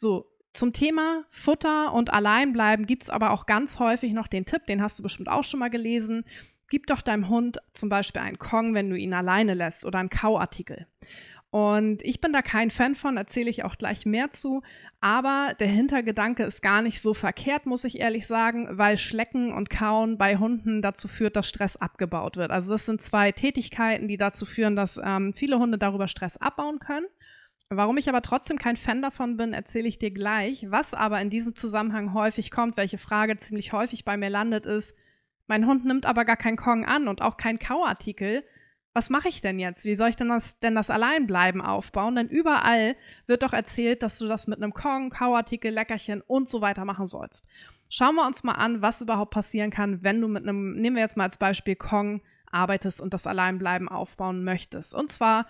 So, 0.00 0.32
zum 0.54 0.72
Thema 0.72 1.24
Futter 1.28 1.92
und 1.92 2.10
Alleinbleiben 2.10 2.86
gibt 2.86 3.02
es 3.02 3.10
aber 3.10 3.32
auch 3.32 3.44
ganz 3.44 3.78
häufig 3.78 4.14
noch 4.14 4.28
den 4.28 4.46
Tipp, 4.46 4.64
den 4.64 4.80
hast 4.80 4.98
du 4.98 5.02
bestimmt 5.02 5.28
auch 5.28 5.44
schon 5.44 5.60
mal 5.60 5.68
gelesen. 5.68 6.24
Gib 6.70 6.86
doch 6.86 7.02
deinem 7.02 7.28
Hund 7.28 7.58
zum 7.74 7.90
Beispiel 7.90 8.22
einen 8.22 8.38
Kong, 8.38 8.72
wenn 8.72 8.88
du 8.88 8.96
ihn 8.96 9.12
alleine 9.12 9.52
lässt 9.52 9.84
oder 9.84 9.98
einen 9.98 10.08
Kauartikel. 10.08 10.86
Und 11.50 12.02
ich 12.02 12.22
bin 12.22 12.32
da 12.32 12.40
kein 12.40 12.70
Fan 12.70 12.94
von, 12.94 13.18
erzähle 13.18 13.50
ich 13.50 13.62
auch 13.62 13.76
gleich 13.76 14.06
mehr 14.06 14.30
zu. 14.30 14.62
Aber 15.02 15.54
der 15.60 15.68
Hintergedanke 15.68 16.44
ist 16.44 16.62
gar 16.62 16.80
nicht 16.80 17.02
so 17.02 17.12
verkehrt, 17.12 17.66
muss 17.66 17.84
ich 17.84 18.00
ehrlich 18.00 18.26
sagen, 18.26 18.68
weil 18.70 18.96
Schlecken 18.96 19.52
und 19.52 19.68
Kauen 19.68 20.16
bei 20.16 20.38
Hunden 20.38 20.80
dazu 20.80 21.08
führt, 21.08 21.36
dass 21.36 21.46
Stress 21.46 21.76
abgebaut 21.76 22.38
wird. 22.38 22.52
Also 22.52 22.72
das 22.72 22.86
sind 22.86 23.02
zwei 23.02 23.32
Tätigkeiten, 23.32 24.08
die 24.08 24.16
dazu 24.16 24.46
führen, 24.46 24.76
dass 24.76 24.98
ähm, 25.04 25.34
viele 25.34 25.58
Hunde 25.58 25.76
darüber 25.76 26.08
Stress 26.08 26.38
abbauen 26.38 26.78
können. 26.78 27.06
Warum 27.72 27.98
ich 27.98 28.08
aber 28.08 28.20
trotzdem 28.20 28.58
kein 28.58 28.76
Fan 28.76 29.00
davon 29.00 29.36
bin, 29.36 29.52
erzähle 29.52 29.86
ich 29.86 29.98
dir 29.98 30.10
gleich. 30.10 30.66
Was 30.70 30.92
aber 30.92 31.20
in 31.20 31.30
diesem 31.30 31.54
Zusammenhang 31.54 32.14
häufig 32.14 32.50
kommt, 32.50 32.76
welche 32.76 32.98
Frage 32.98 33.38
ziemlich 33.38 33.72
häufig 33.72 34.04
bei 34.04 34.16
mir 34.16 34.28
landet, 34.28 34.66
ist, 34.66 34.96
mein 35.46 35.66
Hund 35.66 35.84
nimmt 35.84 36.04
aber 36.04 36.24
gar 36.24 36.36
keinen 36.36 36.56
Kong 36.56 36.84
an 36.84 37.06
und 37.06 37.22
auch 37.22 37.36
keinen 37.36 37.60
Kauartikel. 37.60 38.42
Was 38.92 39.08
mache 39.08 39.28
ich 39.28 39.40
denn 39.40 39.60
jetzt? 39.60 39.84
Wie 39.84 39.94
soll 39.94 40.08
ich 40.08 40.16
denn 40.16 40.30
das, 40.30 40.58
denn 40.58 40.74
das 40.74 40.90
Alleinbleiben 40.90 41.60
aufbauen? 41.60 42.16
Denn 42.16 42.28
überall 42.28 42.96
wird 43.28 43.44
doch 43.44 43.52
erzählt, 43.52 44.02
dass 44.02 44.18
du 44.18 44.26
das 44.26 44.48
mit 44.48 44.60
einem 44.60 44.74
Kong, 44.74 45.10
Kauartikel, 45.10 45.72
Leckerchen 45.72 46.22
und 46.22 46.48
so 46.48 46.60
weiter 46.60 46.84
machen 46.84 47.06
sollst. 47.06 47.46
Schauen 47.88 48.16
wir 48.16 48.26
uns 48.26 48.42
mal 48.42 48.54
an, 48.54 48.82
was 48.82 49.00
überhaupt 49.00 49.30
passieren 49.30 49.70
kann, 49.70 50.02
wenn 50.02 50.20
du 50.20 50.26
mit 50.26 50.42
einem, 50.42 50.72
nehmen 50.72 50.96
wir 50.96 51.04
jetzt 51.04 51.16
mal 51.16 51.24
als 51.24 51.38
Beispiel 51.38 51.76
Kong, 51.76 52.20
arbeitest 52.50 53.00
und 53.00 53.14
das 53.14 53.28
Alleinbleiben 53.28 53.88
aufbauen 53.88 54.42
möchtest. 54.42 54.92
Und 54.92 55.12
zwar 55.12 55.46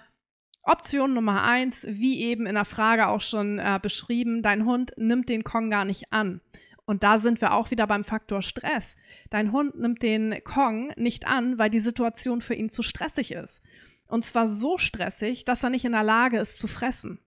Option 0.63 1.15
Nummer 1.15 1.43
eins, 1.43 1.87
wie 1.89 2.21
eben 2.23 2.47
in 2.47 2.55
der 2.55 2.65
Frage 2.65 3.09
auch 3.09 3.23
schon 3.23 3.59
äh, 3.59 3.79
beschrieben, 3.83 4.43
dein 4.43 4.65
Hund 4.65 4.93
nimmt 4.97 5.29
den 5.29 5.45
Kong 5.45 5.71
gar 5.71 5.85
nicht 5.85 6.13
an. 6.13 6.41
Und 6.85 7.03
da 7.03 7.19
sind 7.19 7.41
wir 7.41 7.55
auch 7.55 7.71
wieder 7.71 7.87
beim 7.87 8.05
Faktor 8.05 8.43
Stress. 8.43 8.97
Dein 9.31 9.53
Hund 9.53 9.79
nimmt 9.79 10.03
den 10.03 10.43
Kong 10.43 10.93
nicht 10.97 11.27
an, 11.27 11.57
weil 11.57 11.71
die 11.71 11.81
Situation 11.81 12.41
für 12.41 12.55
ihn 12.55 12.69
zu 12.69 12.83
stressig 12.83 13.33
ist. 13.33 13.63
Und 14.09 14.25
zwar 14.25 14.49
so 14.49 14.77
stressig, 14.77 15.45
dass 15.45 15.63
er 15.63 15.71
nicht 15.71 15.85
in 15.85 15.93
der 15.93 16.03
Lage 16.03 16.39
ist 16.39 16.59
zu 16.59 16.67
fressen. 16.67 17.21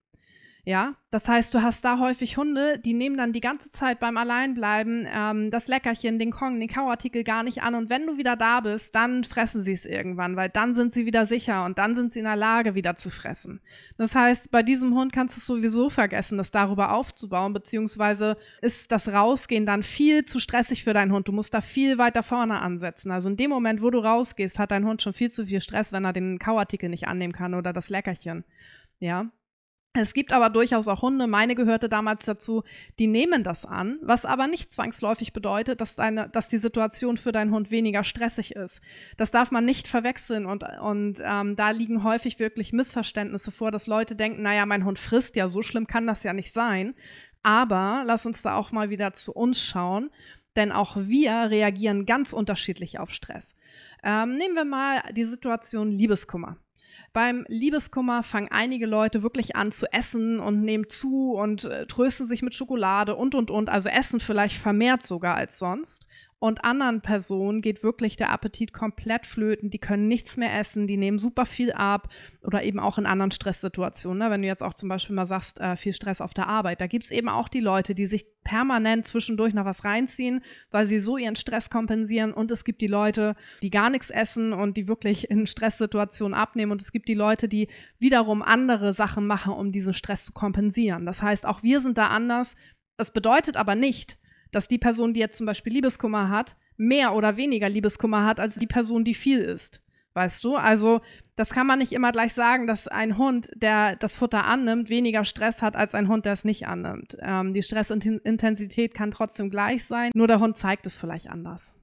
Ja, 0.65 0.95
das 1.11 1.27
heißt, 1.27 1.53
du 1.53 1.61
hast 1.61 1.83
da 1.83 1.99
häufig 1.99 2.37
Hunde, 2.37 2.79
die 2.79 2.93
nehmen 2.93 3.17
dann 3.17 3.33
die 3.33 3.41
ganze 3.41 3.69
Zeit 3.69 3.99
beim 3.99 4.15
Alleinbleiben 4.15 5.05
ähm, 5.13 5.51
das 5.51 5.67
Leckerchen, 5.67 6.19
den 6.19 6.31
Kong, 6.31 6.57
den 6.57 6.69
Kauartikel 6.69 7.25
gar 7.25 7.43
nicht 7.43 7.61
an. 7.61 7.75
Und 7.75 7.89
wenn 7.89 8.07
du 8.07 8.17
wieder 8.17 8.37
da 8.37 8.61
bist, 8.61 8.95
dann 8.95 9.25
fressen 9.25 9.61
sie 9.61 9.73
es 9.73 9.85
irgendwann, 9.85 10.37
weil 10.37 10.47
dann 10.47 10.73
sind 10.73 10.93
sie 10.93 11.05
wieder 11.05 11.25
sicher 11.25 11.65
und 11.65 11.77
dann 11.79 11.97
sind 11.97 12.13
sie 12.13 12.19
in 12.19 12.25
der 12.25 12.37
Lage, 12.37 12.75
wieder 12.75 12.95
zu 12.95 13.09
fressen. 13.09 13.59
Das 13.97 14.15
heißt, 14.15 14.51
bei 14.51 14.63
diesem 14.63 14.95
Hund 14.95 15.11
kannst 15.11 15.35
du 15.35 15.39
es 15.39 15.45
sowieso 15.45 15.89
vergessen, 15.89 16.37
das 16.37 16.49
darüber 16.49 16.93
aufzubauen, 16.93 17.51
beziehungsweise 17.51 18.37
ist 18.61 18.93
das 18.93 19.11
Rausgehen 19.11 19.65
dann 19.65 19.83
viel 19.83 20.23
zu 20.23 20.39
stressig 20.39 20.85
für 20.85 20.93
deinen 20.93 21.11
Hund. 21.11 21.27
Du 21.27 21.33
musst 21.33 21.53
da 21.53 21.59
viel 21.59 21.97
weiter 21.97 22.23
vorne 22.23 22.61
ansetzen. 22.61 23.11
Also 23.11 23.29
in 23.29 23.35
dem 23.35 23.49
Moment, 23.49 23.81
wo 23.81 23.89
du 23.89 23.99
rausgehst, 23.99 24.59
hat 24.59 24.71
dein 24.71 24.85
Hund 24.85 25.01
schon 25.01 25.11
viel 25.11 25.29
zu 25.29 25.45
viel 25.45 25.59
Stress, 25.59 25.91
wenn 25.91 26.05
er 26.05 26.13
den 26.13 26.39
Kauartikel 26.39 26.87
nicht 26.87 27.09
annehmen 27.09 27.33
kann 27.33 27.53
oder 27.53 27.73
das 27.73 27.89
Leckerchen. 27.89 28.45
Ja, 28.99 29.29
es 29.95 30.15
gibt 30.15 30.33
aber 30.33 30.49
durchaus 30.49 30.87
auch 30.87 31.03
Hunde, 31.03 31.27
meine 31.27 31.53
gehörte 31.53 31.87
damals 31.87 32.25
dazu, 32.25 32.63
die 32.97 33.05
nehmen 33.05 33.43
das 33.43 33.63
an, 33.63 33.99
was 34.01 34.25
aber 34.25 34.47
nicht 34.47 34.71
zwangsläufig 34.71 35.33
bedeutet, 35.33 35.81
dass, 35.81 35.95
deine, 35.95 36.29
dass 36.29 36.47
die 36.47 36.57
Situation 36.57 37.17
für 37.17 37.31
deinen 37.31 37.51
Hund 37.51 37.69
weniger 37.69 38.03
stressig 38.03 38.55
ist. 38.55 38.81
Das 39.17 39.29
darf 39.29 39.51
man 39.51 39.65
nicht 39.65 39.87
verwechseln 39.87 40.47
und, 40.47 40.63
und 40.81 41.21
ähm, 41.23 41.55
da 41.55 41.69
liegen 41.69 42.03
häufig 42.03 42.39
wirklich 42.39 42.73
Missverständnisse 42.73 43.51
vor, 43.51 43.69
dass 43.69 43.85
Leute 43.85 44.15
denken, 44.15 44.41
naja, 44.41 44.65
mein 44.65 44.83
Hund 44.83 44.97
frisst 44.97 45.35
ja, 45.35 45.47
so 45.47 45.61
schlimm 45.61 45.85
kann 45.85 46.07
das 46.07 46.23
ja 46.23 46.33
nicht 46.33 46.53
sein. 46.53 46.95
Aber 47.43 48.03
lass 48.07 48.25
uns 48.25 48.41
da 48.41 48.55
auch 48.55 48.71
mal 48.71 48.89
wieder 48.89 49.13
zu 49.13 49.31
uns 49.31 49.61
schauen, 49.61 50.09
denn 50.55 50.71
auch 50.71 50.97
wir 50.97 51.51
reagieren 51.51 52.07
ganz 52.07 52.33
unterschiedlich 52.33 52.97
auf 52.97 53.11
Stress. 53.11 53.53
Ähm, 54.03 54.37
nehmen 54.37 54.55
wir 54.55 54.65
mal 54.65 55.03
die 55.13 55.25
Situation 55.25 55.91
Liebeskummer. 55.91 56.57
Beim 57.13 57.45
Liebeskummer 57.47 58.23
fangen 58.23 58.49
einige 58.51 58.85
Leute 58.85 59.21
wirklich 59.21 59.55
an 59.55 59.71
zu 59.71 59.91
essen 59.93 60.39
und 60.39 60.61
nehmen 60.61 60.89
zu 60.89 61.33
und 61.33 61.65
äh, 61.65 61.85
trösten 61.85 62.25
sich 62.25 62.41
mit 62.41 62.55
Schokolade 62.55 63.15
und, 63.15 63.35
und, 63.35 63.51
und. 63.51 63.69
Also 63.69 63.89
essen 63.89 64.19
vielleicht 64.19 64.57
vermehrt 64.57 65.05
sogar 65.05 65.35
als 65.35 65.59
sonst 65.59 66.07
und 66.43 66.65
anderen 66.65 66.99
Personen 66.99 67.61
geht 67.61 67.83
wirklich 67.83 68.17
der 68.17 68.29
Appetit 68.29 68.73
komplett 68.73 69.25
flöten. 69.25 69.69
Die 69.69 69.79
können 69.79 70.09
nichts 70.09 70.35
mehr 70.35 70.59
essen, 70.59 70.87
die 70.87 70.97
nehmen 70.97 71.17
super 71.17 71.45
viel 71.45 71.71
ab 71.71 72.09
oder 72.41 72.63
eben 72.63 72.81
auch 72.81 72.97
in 72.97 73.05
anderen 73.05 73.31
Stresssituationen. 73.31 74.17
Ne? 74.17 74.29
Wenn 74.29 74.41
du 74.41 74.49
jetzt 74.49 74.61
auch 74.61 74.73
zum 74.73 74.89
Beispiel 74.89 75.15
mal 75.15 75.25
sagst, 75.25 75.61
äh, 75.61 75.77
viel 75.77 75.93
Stress 75.93 76.19
auf 76.19 76.33
der 76.33 76.49
Arbeit, 76.49 76.81
da 76.81 76.87
gibt 76.87 77.05
es 77.05 77.11
eben 77.11 77.29
auch 77.29 77.47
die 77.47 77.61
Leute, 77.61 77.95
die 77.95 78.07
sich 78.07 78.25
permanent 78.43 79.07
zwischendurch 79.07 79.53
noch 79.53 79.63
was 79.63 79.85
reinziehen, 79.85 80.43
weil 80.69 80.85
sie 80.85 80.99
so 80.99 81.15
ihren 81.15 81.37
Stress 81.37 81.69
kompensieren. 81.69 82.33
Und 82.33 82.51
es 82.51 82.65
gibt 82.65 82.81
die 82.81 82.87
Leute, 82.87 83.37
die 83.61 83.69
gar 83.69 83.89
nichts 83.89 84.09
essen 84.09 84.51
und 84.51 84.75
die 84.75 84.89
wirklich 84.89 85.31
in 85.31 85.47
Stresssituationen 85.47 86.37
abnehmen. 86.37 86.73
Und 86.73 86.81
es 86.81 86.91
gibt 86.91 87.07
die 87.07 87.13
Leute, 87.13 87.47
die 87.47 87.69
wiederum 87.99 88.41
andere 88.41 88.93
Sachen 88.93 89.27
machen, 89.27 89.53
um 89.53 89.71
diesen 89.71 89.93
Stress 89.93 90.25
zu 90.25 90.33
kompensieren. 90.33 91.05
Das 91.05 91.21
heißt, 91.21 91.45
auch 91.45 91.63
wir 91.63 91.79
sind 91.79 91.97
da 91.97 92.07
anders. 92.07 92.57
Das 92.97 93.13
bedeutet 93.13 93.55
aber 93.55 93.75
nicht, 93.75 94.17
dass 94.55 94.67
die 94.67 94.77
Person, 94.77 95.13
die 95.13 95.19
jetzt 95.19 95.37
zum 95.37 95.45
Beispiel 95.45 95.73
Liebeskummer 95.73 96.29
hat, 96.29 96.55
mehr 96.77 97.13
oder 97.13 97.37
weniger 97.37 97.69
Liebeskummer 97.69 98.25
hat 98.25 98.39
als 98.39 98.55
die 98.55 98.67
Person, 98.67 99.03
die 99.03 99.13
viel 99.13 99.39
isst. 99.39 99.81
Weißt 100.13 100.43
du? 100.43 100.55
Also, 100.55 101.01
das 101.35 101.51
kann 101.51 101.65
man 101.65 101.79
nicht 101.79 101.91
immer 101.91 102.11
gleich 102.11 102.33
sagen, 102.35 102.67
dass 102.67 102.87
ein 102.87 103.17
Hund, 103.17 103.49
der 103.55 103.95
das 103.95 104.15
Futter 104.15 104.45
annimmt, 104.45 104.89
weniger 104.89 105.25
Stress 105.25 105.63
hat 105.63 105.75
als 105.75 105.95
ein 105.95 106.07
Hund, 106.07 106.25
der 106.25 106.33
es 106.33 106.45
nicht 106.45 106.67
annimmt. 106.67 107.17
Ähm, 107.19 107.53
die 107.53 107.63
Stressintensität 107.63 108.93
kann 108.93 109.09
trotzdem 109.09 109.49
gleich 109.49 109.85
sein, 109.85 110.11
nur 110.13 110.27
der 110.27 110.39
Hund 110.39 110.57
zeigt 110.57 110.85
es 110.85 110.97
vielleicht 110.97 111.29
anders. 111.29 111.73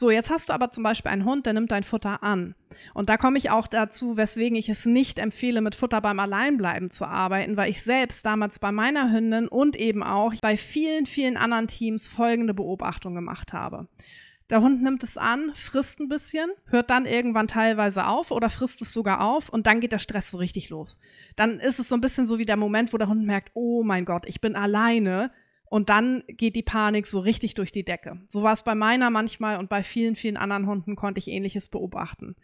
So, 0.00 0.12
jetzt 0.12 0.30
hast 0.30 0.48
du 0.48 0.52
aber 0.52 0.70
zum 0.70 0.84
Beispiel 0.84 1.10
einen 1.10 1.24
Hund, 1.24 1.44
der 1.44 1.54
nimmt 1.54 1.72
dein 1.72 1.82
Futter 1.82 2.22
an. 2.22 2.54
Und 2.94 3.08
da 3.08 3.16
komme 3.16 3.36
ich 3.36 3.50
auch 3.50 3.66
dazu, 3.66 4.16
weswegen 4.16 4.56
ich 4.56 4.68
es 4.68 4.86
nicht 4.86 5.18
empfehle, 5.18 5.60
mit 5.60 5.74
Futter 5.74 6.00
beim 6.00 6.20
Alleinbleiben 6.20 6.92
zu 6.92 7.04
arbeiten, 7.04 7.56
weil 7.56 7.68
ich 7.68 7.82
selbst 7.82 8.24
damals 8.24 8.60
bei 8.60 8.70
meiner 8.70 9.10
Hündin 9.10 9.48
und 9.48 9.74
eben 9.74 10.04
auch 10.04 10.32
bei 10.40 10.56
vielen, 10.56 11.06
vielen 11.06 11.36
anderen 11.36 11.66
Teams 11.66 12.06
folgende 12.06 12.54
Beobachtung 12.54 13.16
gemacht 13.16 13.52
habe. 13.52 13.88
Der 14.50 14.60
Hund 14.60 14.84
nimmt 14.84 15.02
es 15.02 15.18
an, 15.18 15.50
frisst 15.56 15.98
ein 15.98 16.08
bisschen, 16.08 16.48
hört 16.66 16.90
dann 16.90 17.04
irgendwann 17.04 17.48
teilweise 17.48 18.06
auf 18.06 18.30
oder 18.30 18.50
frisst 18.50 18.80
es 18.80 18.92
sogar 18.92 19.20
auf 19.20 19.48
und 19.48 19.66
dann 19.66 19.80
geht 19.80 19.90
der 19.90 19.98
Stress 19.98 20.30
so 20.30 20.36
richtig 20.36 20.70
los. 20.70 21.00
Dann 21.34 21.58
ist 21.58 21.80
es 21.80 21.88
so 21.88 21.96
ein 21.96 22.00
bisschen 22.00 22.28
so 22.28 22.38
wie 22.38 22.46
der 22.46 22.56
Moment, 22.56 22.92
wo 22.92 22.98
der 22.98 23.08
Hund 23.08 23.26
merkt, 23.26 23.50
oh 23.54 23.82
mein 23.82 24.04
Gott, 24.04 24.26
ich 24.28 24.40
bin 24.40 24.54
alleine, 24.54 25.32
und 25.70 25.88
dann 25.88 26.24
geht 26.28 26.56
die 26.56 26.62
Panik 26.62 27.06
so 27.06 27.20
richtig 27.20 27.54
durch 27.54 27.72
die 27.72 27.84
Decke. 27.84 28.20
So 28.28 28.42
war 28.42 28.52
es 28.52 28.62
bei 28.62 28.74
meiner 28.74 29.10
manchmal 29.10 29.58
und 29.58 29.68
bei 29.68 29.82
vielen, 29.82 30.16
vielen 30.16 30.36
anderen 30.36 30.66
Hunden 30.66 30.96
konnte 30.96 31.18
ich 31.18 31.28
ähnliches 31.28 31.68
beobachten. 31.68 32.36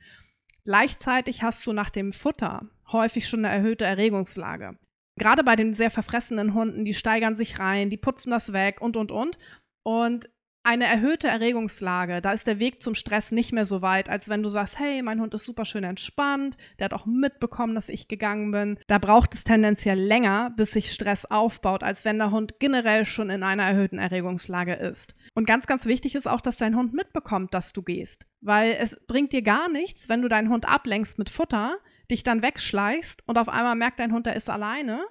Gleichzeitig 0.64 1.42
hast 1.42 1.66
du 1.66 1.72
nach 1.72 1.90
dem 1.90 2.12
Futter 2.12 2.68
häufig 2.90 3.28
schon 3.28 3.44
eine 3.44 3.54
erhöhte 3.54 3.84
Erregungslage. 3.84 4.78
Gerade 5.16 5.44
bei 5.44 5.56
den 5.56 5.74
sehr 5.74 5.90
verfressenen 5.90 6.54
Hunden, 6.54 6.84
die 6.84 6.94
steigern 6.94 7.36
sich 7.36 7.58
rein, 7.58 7.90
die 7.90 7.96
putzen 7.96 8.30
das 8.30 8.52
weg 8.52 8.80
und, 8.80 8.96
und, 8.96 9.12
und. 9.12 9.38
Und 9.84 10.28
eine 10.64 10.86
erhöhte 10.86 11.28
Erregungslage, 11.28 12.22
da 12.22 12.32
ist 12.32 12.46
der 12.46 12.58
Weg 12.58 12.82
zum 12.82 12.94
Stress 12.94 13.32
nicht 13.32 13.52
mehr 13.52 13.66
so 13.66 13.82
weit, 13.82 14.08
als 14.08 14.30
wenn 14.30 14.42
du 14.42 14.48
sagst, 14.48 14.78
hey, 14.78 15.02
mein 15.02 15.20
Hund 15.20 15.34
ist 15.34 15.44
super 15.44 15.66
schön 15.66 15.84
entspannt, 15.84 16.56
der 16.78 16.86
hat 16.86 16.94
auch 16.94 17.04
mitbekommen, 17.04 17.74
dass 17.74 17.90
ich 17.90 18.08
gegangen 18.08 18.50
bin. 18.50 18.78
Da 18.86 18.98
braucht 18.98 19.34
es 19.34 19.44
tendenziell 19.44 20.00
länger, 20.00 20.50
bis 20.56 20.72
sich 20.72 20.90
Stress 20.90 21.26
aufbaut, 21.26 21.82
als 21.82 22.06
wenn 22.06 22.18
der 22.18 22.30
Hund 22.30 22.58
generell 22.60 23.04
schon 23.04 23.28
in 23.28 23.42
einer 23.42 23.64
erhöhten 23.64 23.98
Erregungslage 23.98 24.72
ist. 24.72 25.14
Und 25.34 25.46
ganz, 25.46 25.66
ganz 25.66 25.84
wichtig 25.84 26.14
ist 26.14 26.26
auch, 26.26 26.40
dass 26.40 26.56
dein 26.56 26.76
Hund 26.76 26.94
mitbekommt, 26.94 27.52
dass 27.52 27.74
du 27.74 27.82
gehst. 27.82 28.26
Weil 28.40 28.76
es 28.80 28.98
bringt 29.06 29.34
dir 29.34 29.42
gar 29.42 29.68
nichts, 29.68 30.08
wenn 30.08 30.22
du 30.22 30.28
deinen 30.28 30.48
Hund 30.48 30.66
ablenkst 30.66 31.18
mit 31.18 31.28
Futter, 31.28 31.76
dich 32.10 32.22
dann 32.22 32.40
wegschleichst 32.40 33.22
und 33.26 33.36
auf 33.36 33.50
einmal 33.50 33.74
merkt 33.74 34.00
dein 34.00 34.12
Hund, 34.12 34.24
der 34.24 34.36
ist 34.36 34.48
alleine, 34.48 35.04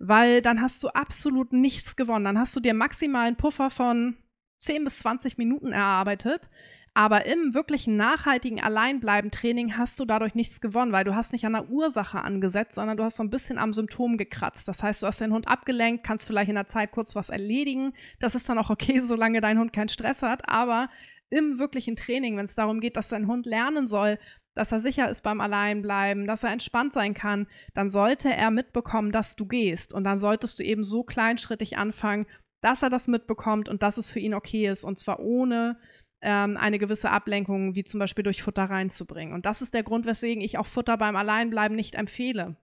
weil 0.00 0.42
dann 0.42 0.60
hast 0.60 0.82
du 0.82 0.88
absolut 0.88 1.52
nichts 1.52 1.94
gewonnen. 1.94 2.24
Dann 2.24 2.38
hast 2.38 2.56
du 2.56 2.60
dir 2.60 2.74
maximalen 2.74 3.36
Puffer 3.36 3.70
von 3.70 4.16
10 4.58 4.84
bis 4.84 4.98
20 5.00 5.38
Minuten 5.38 5.72
erarbeitet. 5.72 6.48
Aber 6.94 7.26
im 7.26 7.52
wirklichen 7.52 7.98
nachhaltigen 7.98 8.58
Alleinbleiben-Training 8.58 9.76
hast 9.76 10.00
du 10.00 10.06
dadurch 10.06 10.34
nichts 10.34 10.62
gewonnen, 10.62 10.92
weil 10.92 11.04
du 11.04 11.14
hast 11.14 11.32
nicht 11.32 11.44
an 11.44 11.52
der 11.52 11.68
Ursache 11.68 12.22
angesetzt, 12.22 12.76
sondern 12.76 12.96
du 12.96 13.04
hast 13.04 13.16
so 13.16 13.22
ein 13.22 13.28
bisschen 13.28 13.58
am 13.58 13.74
Symptom 13.74 14.16
gekratzt. 14.16 14.66
Das 14.66 14.82
heißt, 14.82 15.02
du 15.02 15.06
hast 15.06 15.20
den 15.20 15.34
Hund 15.34 15.46
abgelenkt, 15.46 16.04
kannst 16.04 16.26
vielleicht 16.26 16.48
in 16.48 16.54
der 16.54 16.68
Zeit 16.68 16.92
kurz 16.92 17.14
was 17.14 17.28
erledigen. 17.28 17.92
Das 18.18 18.34
ist 18.34 18.48
dann 18.48 18.56
auch 18.56 18.70
okay, 18.70 19.00
solange 19.02 19.42
dein 19.42 19.58
Hund 19.58 19.74
keinen 19.74 19.90
Stress 19.90 20.22
hat. 20.22 20.48
Aber 20.48 20.88
im 21.28 21.58
wirklichen 21.58 21.96
Training, 21.96 22.38
wenn 22.38 22.46
es 22.46 22.54
darum 22.54 22.80
geht, 22.80 22.96
dass 22.96 23.10
dein 23.10 23.26
Hund 23.26 23.44
lernen 23.44 23.88
soll, 23.88 24.18
dass 24.54 24.72
er 24.72 24.80
sicher 24.80 25.10
ist 25.10 25.22
beim 25.22 25.42
Alleinbleiben, 25.42 26.26
dass 26.26 26.44
er 26.44 26.50
entspannt 26.50 26.94
sein 26.94 27.12
kann, 27.12 27.46
dann 27.74 27.90
sollte 27.90 28.30
er 28.30 28.50
mitbekommen, 28.50 29.12
dass 29.12 29.36
du 29.36 29.44
gehst. 29.44 29.92
Und 29.92 30.04
dann 30.04 30.18
solltest 30.18 30.58
du 30.58 30.64
eben 30.64 30.82
so 30.82 31.02
kleinschrittig 31.02 31.76
anfangen, 31.76 32.26
dass 32.60 32.82
er 32.82 32.90
das 32.90 33.08
mitbekommt 33.08 33.68
und 33.68 33.82
dass 33.82 33.98
es 33.98 34.10
für 34.10 34.20
ihn 34.20 34.34
okay 34.34 34.68
ist 34.68 34.84
und 34.84 34.98
zwar 34.98 35.20
ohne 35.20 35.78
ähm, 36.22 36.56
eine 36.56 36.78
gewisse 36.78 37.10
Ablenkung, 37.10 37.74
wie 37.74 37.84
zum 37.84 38.00
Beispiel 38.00 38.24
durch 38.24 38.42
Futter 38.42 38.64
reinzubringen. 38.64 39.34
Und 39.34 39.46
das 39.46 39.62
ist 39.62 39.74
der 39.74 39.82
Grund, 39.82 40.06
weswegen 40.06 40.42
ich 40.42 40.58
auch 40.58 40.66
Futter 40.66 40.96
beim 40.96 41.16
Alleinbleiben 41.16 41.76
nicht 41.76 41.94
empfehle. 41.94 42.56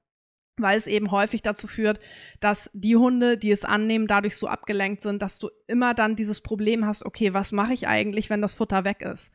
Weil 0.58 0.78
es 0.78 0.86
eben 0.86 1.10
häufig 1.12 1.42
dazu 1.42 1.68
führt, 1.68 2.00
dass 2.40 2.70
die 2.74 2.96
Hunde, 2.96 3.38
die 3.38 3.52
es 3.52 3.66
annehmen, 3.66 4.06
dadurch 4.06 4.38
so 4.38 4.48
abgelenkt 4.48 5.02
sind, 5.02 5.22
dass 5.22 5.40
du 5.40 5.50
immer 5.66 5.94
dann 5.96 6.16
dieses 6.16 6.42
Problem 6.42 6.86
hast, 6.86 7.06
okay, 7.06 7.34
was 7.34 7.52
mache 7.52 7.74
ich 7.74 7.88
eigentlich, 7.88 8.30
wenn 8.30 8.42
das 8.42 8.56
Futter 8.56 8.84
weg 8.84 9.02
ist? 9.02 9.32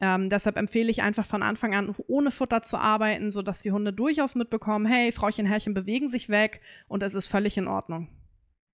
Ähm, 0.00 0.30
deshalb 0.30 0.56
empfehle 0.56 0.90
ich 0.90 1.02
einfach 1.02 1.26
von 1.26 1.42
Anfang 1.42 1.74
an 1.74 1.94
ohne 2.06 2.30
Futter 2.30 2.62
zu 2.62 2.78
arbeiten, 2.78 3.30
sodass 3.30 3.62
die 3.62 3.72
Hunde 3.72 3.92
durchaus 3.92 4.34
mitbekommen, 4.34 4.86
hey, 4.86 5.12
Frauchen, 5.12 5.46
Herrchen 5.46 5.74
bewegen 5.74 6.08
sich 6.08 6.28
weg 6.28 6.60
und 6.88 7.02
es 7.02 7.14
ist 7.14 7.26
völlig 7.26 7.56
in 7.56 7.68
Ordnung. 7.68 8.08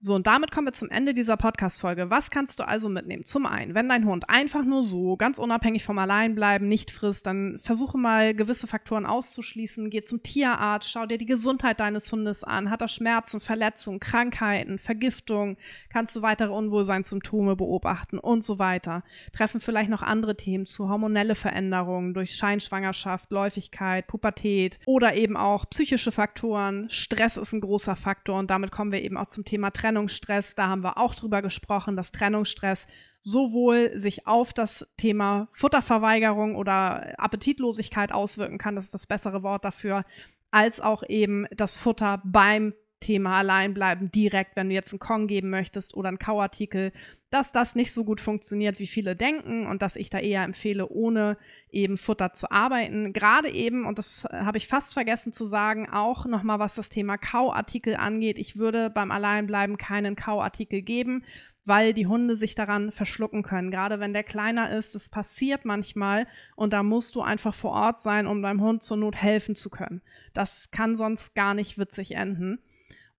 So, 0.02 0.14
und 0.14 0.26
damit 0.26 0.50
kommen 0.50 0.66
wir 0.66 0.72
zum 0.72 0.88
Ende 0.88 1.12
dieser 1.12 1.36
Podcast-Folge. 1.36 2.08
Was 2.08 2.30
kannst 2.30 2.58
du 2.58 2.66
also 2.66 2.88
mitnehmen? 2.88 3.26
Zum 3.26 3.44
einen, 3.44 3.74
wenn 3.74 3.86
dein 3.86 4.06
Hund 4.06 4.30
einfach 4.30 4.64
nur 4.64 4.82
so, 4.82 5.18
ganz 5.18 5.38
unabhängig 5.38 5.84
vom 5.84 5.98
Alleinbleiben, 5.98 6.66
nicht 6.66 6.90
frisst, 6.90 7.26
dann 7.26 7.58
versuche 7.58 7.98
mal 7.98 8.34
gewisse 8.34 8.66
Faktoren 8.66 9.04
auszuschließen. 9.04 9.90
Geh 9.90 10.00
zum 10.00 10.22
Tierarzt, 10.22 10.90
schau 10.90 11.04
dir 11.04 11.18
die 11.18 11.26
Gesundheit 11.26 11.80
deines 11.80 12.10
Hundes 12.10 12.44
an. 12.44 12.70
Hat 12.70 12.80
er 12.80 12.88
Schmerzen, 12.88 13.40
Verletzungen, 13.40 14.00
Krankheiten, 14.00 14.78
Vergiftung? 14.78 15.58
Kannst 15.92 16.16
du 16.16 16.22
weitere 16.22 16.54
Unwohlseinssymptome 16.54 17.54
beobachten 17.54 18.18
und 18.18 18.42
so 18.42 18.58
weiter? 18.58 19.02
Treffen 19.34 19.60
vielleicht 19.60 19.90
noch 19.90 20.00
andere 20.00 20.34
Themen 20.34 20.64
zu, 20.64 20.88
hormonelle 20.88 21.34
Veränderungen 21.34 22.14
durch 22.14 22.36
Scheinschwangerschaft, 22.36 23.30
Läufigkeit, 23.30 24.06
Pubertät 24.06 24.80
oder 24.86 25.14
eben 25.14 25.36
auch 25.36 25.68
psychische 25.68 26.10
Faktoren. 26.10 26.88
Stress 26.88 27.36
ist 27.36 27.52
ein 27.52 27.60
großer 27.60 27.96
Faktor 27.96 28.38
und 28.38 28.50
damit 28.50 28.70
kommen 28.70 28.92
wir 28.92 29.02
eben 29.02 29.18
auch 29.18 29.28
zum 29.28 29.44
Thema 29.44 29.70
Trennung 29.70 29.89
Trennungsstress, 29.90 30.54
da 30.54 30.68
haben 30.68 30.84
wir 30.84 30.98
auch 30.98 31.16
drüber 31.16 31.42
gesprochen, 31.42 31.96
dass 31.96 32.12
Trennungsstress 32.12 32.86
sowohl 33.22 33.98
sich 33.98 34.26
auf 34.26 34.52
das 34.52 34.88
Thema 34.96 35.48
Futterverweigerung 35.52 36.54
oder 36.54 37.18
Appetitlosigkeit 37.18 38.12
auswirken 38.12 38.56
kann, 38.56 38.76
das 38.76 38.84
ist 38.84 38.94
das 38.94 39.08
bessere 39.08 39.42
Wort 39.42 39.64
dafür, 39.64 40.04
als 40.52 40.80
auch 40.80 41.02
eben 41.08 41.46
das 41.50 41.76
Futter 41.76 42.22
beim 42.24 42.72
Thema 43.00 43.38
Alleinbleiben 43.38 44.12
direkt, 44.12 44.56
wenn 44.56 44.68
du 44.68 44.74
jetzt 44.74 44.92
einen 44.92 45.00
Kong 45.00 45.26
geben 45.26 45.50
möchtest 45.50 45.94
oder 45.94 46.08
einen 46.08 46.18
Kauartikel, 46.18 46.92
dass 47.30 47.52
das 47.52 47.74
nicht 47.74 47.92
so 47.92 48.04
gut 48.04 48.20
funktioniert, 48.20 48.78
wie 48.78 48.86
viele 48.86 49.16
denken 49.16 49.66
und 49.66 49.82
dass 49.82 49.96
ich 49.96 50.10
da 50.10 50.18
eher 50.18 50.42
empfehle, 50.42 50.88
ohne 50.88 51.38
eben 51.70 51.96
Futter 51.96 52.32
zu 52.32 52.50
arbeiten. 52.50 53.12
Gerade 53.12 53.50
eben, 53.50 53.86
und 53.86 53.98
das 53.98 54.26
habe 54.32 54.58
ich 54.58 54.68
fast 54.68 54.94
vergessen 54.94 55.32
zu 55.32 55.46
sagen, 55.46 55.88
auch 55.88 56.26
nochmal 56.26 56.58
was 56.58 56.74
das 56.74 56.88
Thema 56.88 57.18
Kauartikel 57.18 57.96
angeht. 57.96 58.38
Ich 58.38 58.58
würde 58.58 58.90
beim 58.90 59.10
Alleinbleiben 59.10 59.76
keinen 59.76 60.16
Kauartikel 60.16 60.82
geben, 60.82 61.24
weil 61.64 61.94
die 61.94 62.06
Hunde 62.06 62.36
sich 62.36 62.54
daran 62.54 62.90
verschlucken 62.90 63.42
können. 63.42 63.70
Gerade 63.70 64.00
wenn 64.00 64.12
der 64.12 64.24
kleiner 64.24 64.76
ist, 64.76 64.94
das 64.94 65.08
passiert 65.08 65.64
manchmal 65.64 66.26
und 66.56 66.72
da 66.72 66.82
musst 66.82 67.14
du 67.14 67.22
einfach 67.22 67.54
vor 67.54 67.70
Ort 67.70 68.02
sein, 68.02 68.26
um 68.26 68.42
deinem 68.42 68.60
Hund 68.60 68.82
zur 68.82 68.96
Not 68.96 69.16
helfen 69.16 69.54
zu 69.54 69.70
können. 69.70 70.02
Das 70.34 70.70
kann 70.72 70.96
sonst 70.96 71.34
gar 71.34 71.54
nicht 71.54 71.78
witzig 71.78 72.16
enden. 72.16 72.58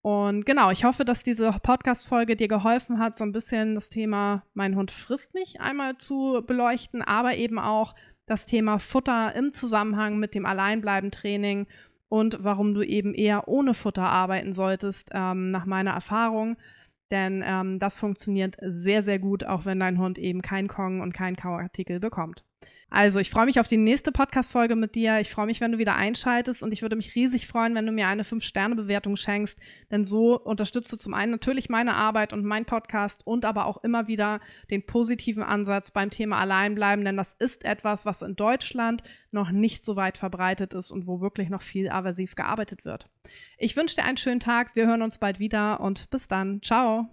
Und 0.01 0.47
genau, 0.47 0.71
ich 0.71 0.83
hoffe, 0.83 1.05
dass 1.05 1.23
diese 1.23 1.51
Podcast-Folge 1.51 2.35
dir 2.35 2.47
geholfen 2.47 2.97
hat, 2.97 3.17
so 3.17 3.23
ein 3.23 3.31
bisschen 3.31 3.75
das 3.75 3.89
Thema 3.89 4.43
Mein 4.55 4.75
Hund 4.75 4.89
frisst 4.91 5.33
nicht 5.35 5.61
einmal 5.61 5.97
zu 5.97 6.41
beleuchten, 6.45 7.03
aber 7.03 7.35
eben 7.35 7.59
auch 7.59 7.93
das 8.25 8.47
Thema 8.47 8.79
Futter 8.79 9.35
im 9.35 9.51
Zusammenhang 9.51 10.17
mit 10.17 10.33
dem 10.33 10.45
Alleinbleiben-Training 10.45 11.67
und 12.09 12.39
warum 12.41 12.73
du 12.73 12.81
eben 12.81 13.13
eher 13.13 13.47
ohne 13.47 13.73
Futter 13.73 14.03
arbeiten 14.03 14.53
solltest, 14.53 15.11
ähm, 15.13 15.51
nach 15.51 15.65
meiner 15.65 15.91
Erfahrung. 15.91 16.57
Denn 17.11 17.43
ähm, 17.45 17.77
das 17.77 17.99
funktioniert 17.99 18.55
sehr, 18.61 19.01
sehr 19.01 19.19
gut, 19.19 19.43
auch 19.43 19.65
wenn 19.65 19.79
dein 19.79 19.99
Hund 19.99 20.17
eben 20.17 20.41
kein 20.41 20.67
Kong 20.67 21.01
und 21.01 21.13
kein 21.13 21.35
Kauartikel 21.35 21.99
bekommt. 21.99 22.43
Also, 22.89 23.19
ich 23.19 23.29
freue 23.29 23.45
mich 23.45 23.59
auf 23.59 23.67
die 23.67 23.77
nächste 23.77 24.11
Podcast-Folge 24.11 24.75
mit 24.75 24.95
dir. 24.95 25.19
Ich 25.19 25.31
freue 25.31 25.45
mich, 25.45 25.61
wenn 25.61 25.71
du 25.71 25.77
wieder 25.77 25.95
einschaltest 25.95 26.61
und 26.61 26.73
ich 26.73 26.81
würde 26.81 26.97
mich 26.97 27.15
riesig 27.15 27.47
freuen, 27.47 27.73
wenn 27.73 27.85
du 27.85 27.93
mir 27.93 28.07
eine 28.07 28.23
5-Sterne-Bewertung 28.23 29.15
schenkst, 29.15 29.57
denn 29.91 30.03
so 30.03 30.37
unterstützt 30.37 30.91
du 30.91 30.97
zum 30.97 31.13
einen 31.13 31.31
natürlich 31.31 31.69
meine 31.69 31.95
Arbeit 31.95 32.33
und 32.33 32.43
mein 32.43 32.65
Podcast 32.65 33.25
und 33.25 33.45
aber 33.45 33.65
auch 33.65 33.83
immer 33.83 34.07
wieder 34.07 34.41
den 34.69 34.85
positiven 34.85 35.41
Ansatz 35.41 35.91
beim 35.91 36.09
Thema 36.09 36.39
Alleinbleiben, 36.39 37.05
denn 37.05 37.15
das 37.15 37.33
ist 37.33 37.63
etwas, 37.63 38.05
was 38.05 38.21
in 38.21 38.35
Deutschland 38.35 39.03
noch 39.31 39.51
nicht 39.51 39.85
so 39.85 39.95
weit 39.95 40.17
verbreitet 40.17 40.73
ist 40.73 40.91
und 40.91 41.07
wo 41.07 41.21
wirklich 41.21 41.49
noch 41.49 41.61
viel 41.61 41.89
aversiv 41.89 42.35
gearbeitet 42.35 42.83
wird. 42.83 43.07
Ich 43.57 43.77
wünsche 43.77 43.95
dir 43.95 44.03
einen 44.03 44.17
schönen 44.17 44.41
Tag. 44.41 44.75
Wir 44.75 44.87
hören 44.87 45.01
uns 45.01 45.17
bald 45.17 45.39
wieder 45.39 45.79
und 45.79 46.09
bis 46.09 46.27
dann. 46.27 46.61
Ciao. 46.61 47.07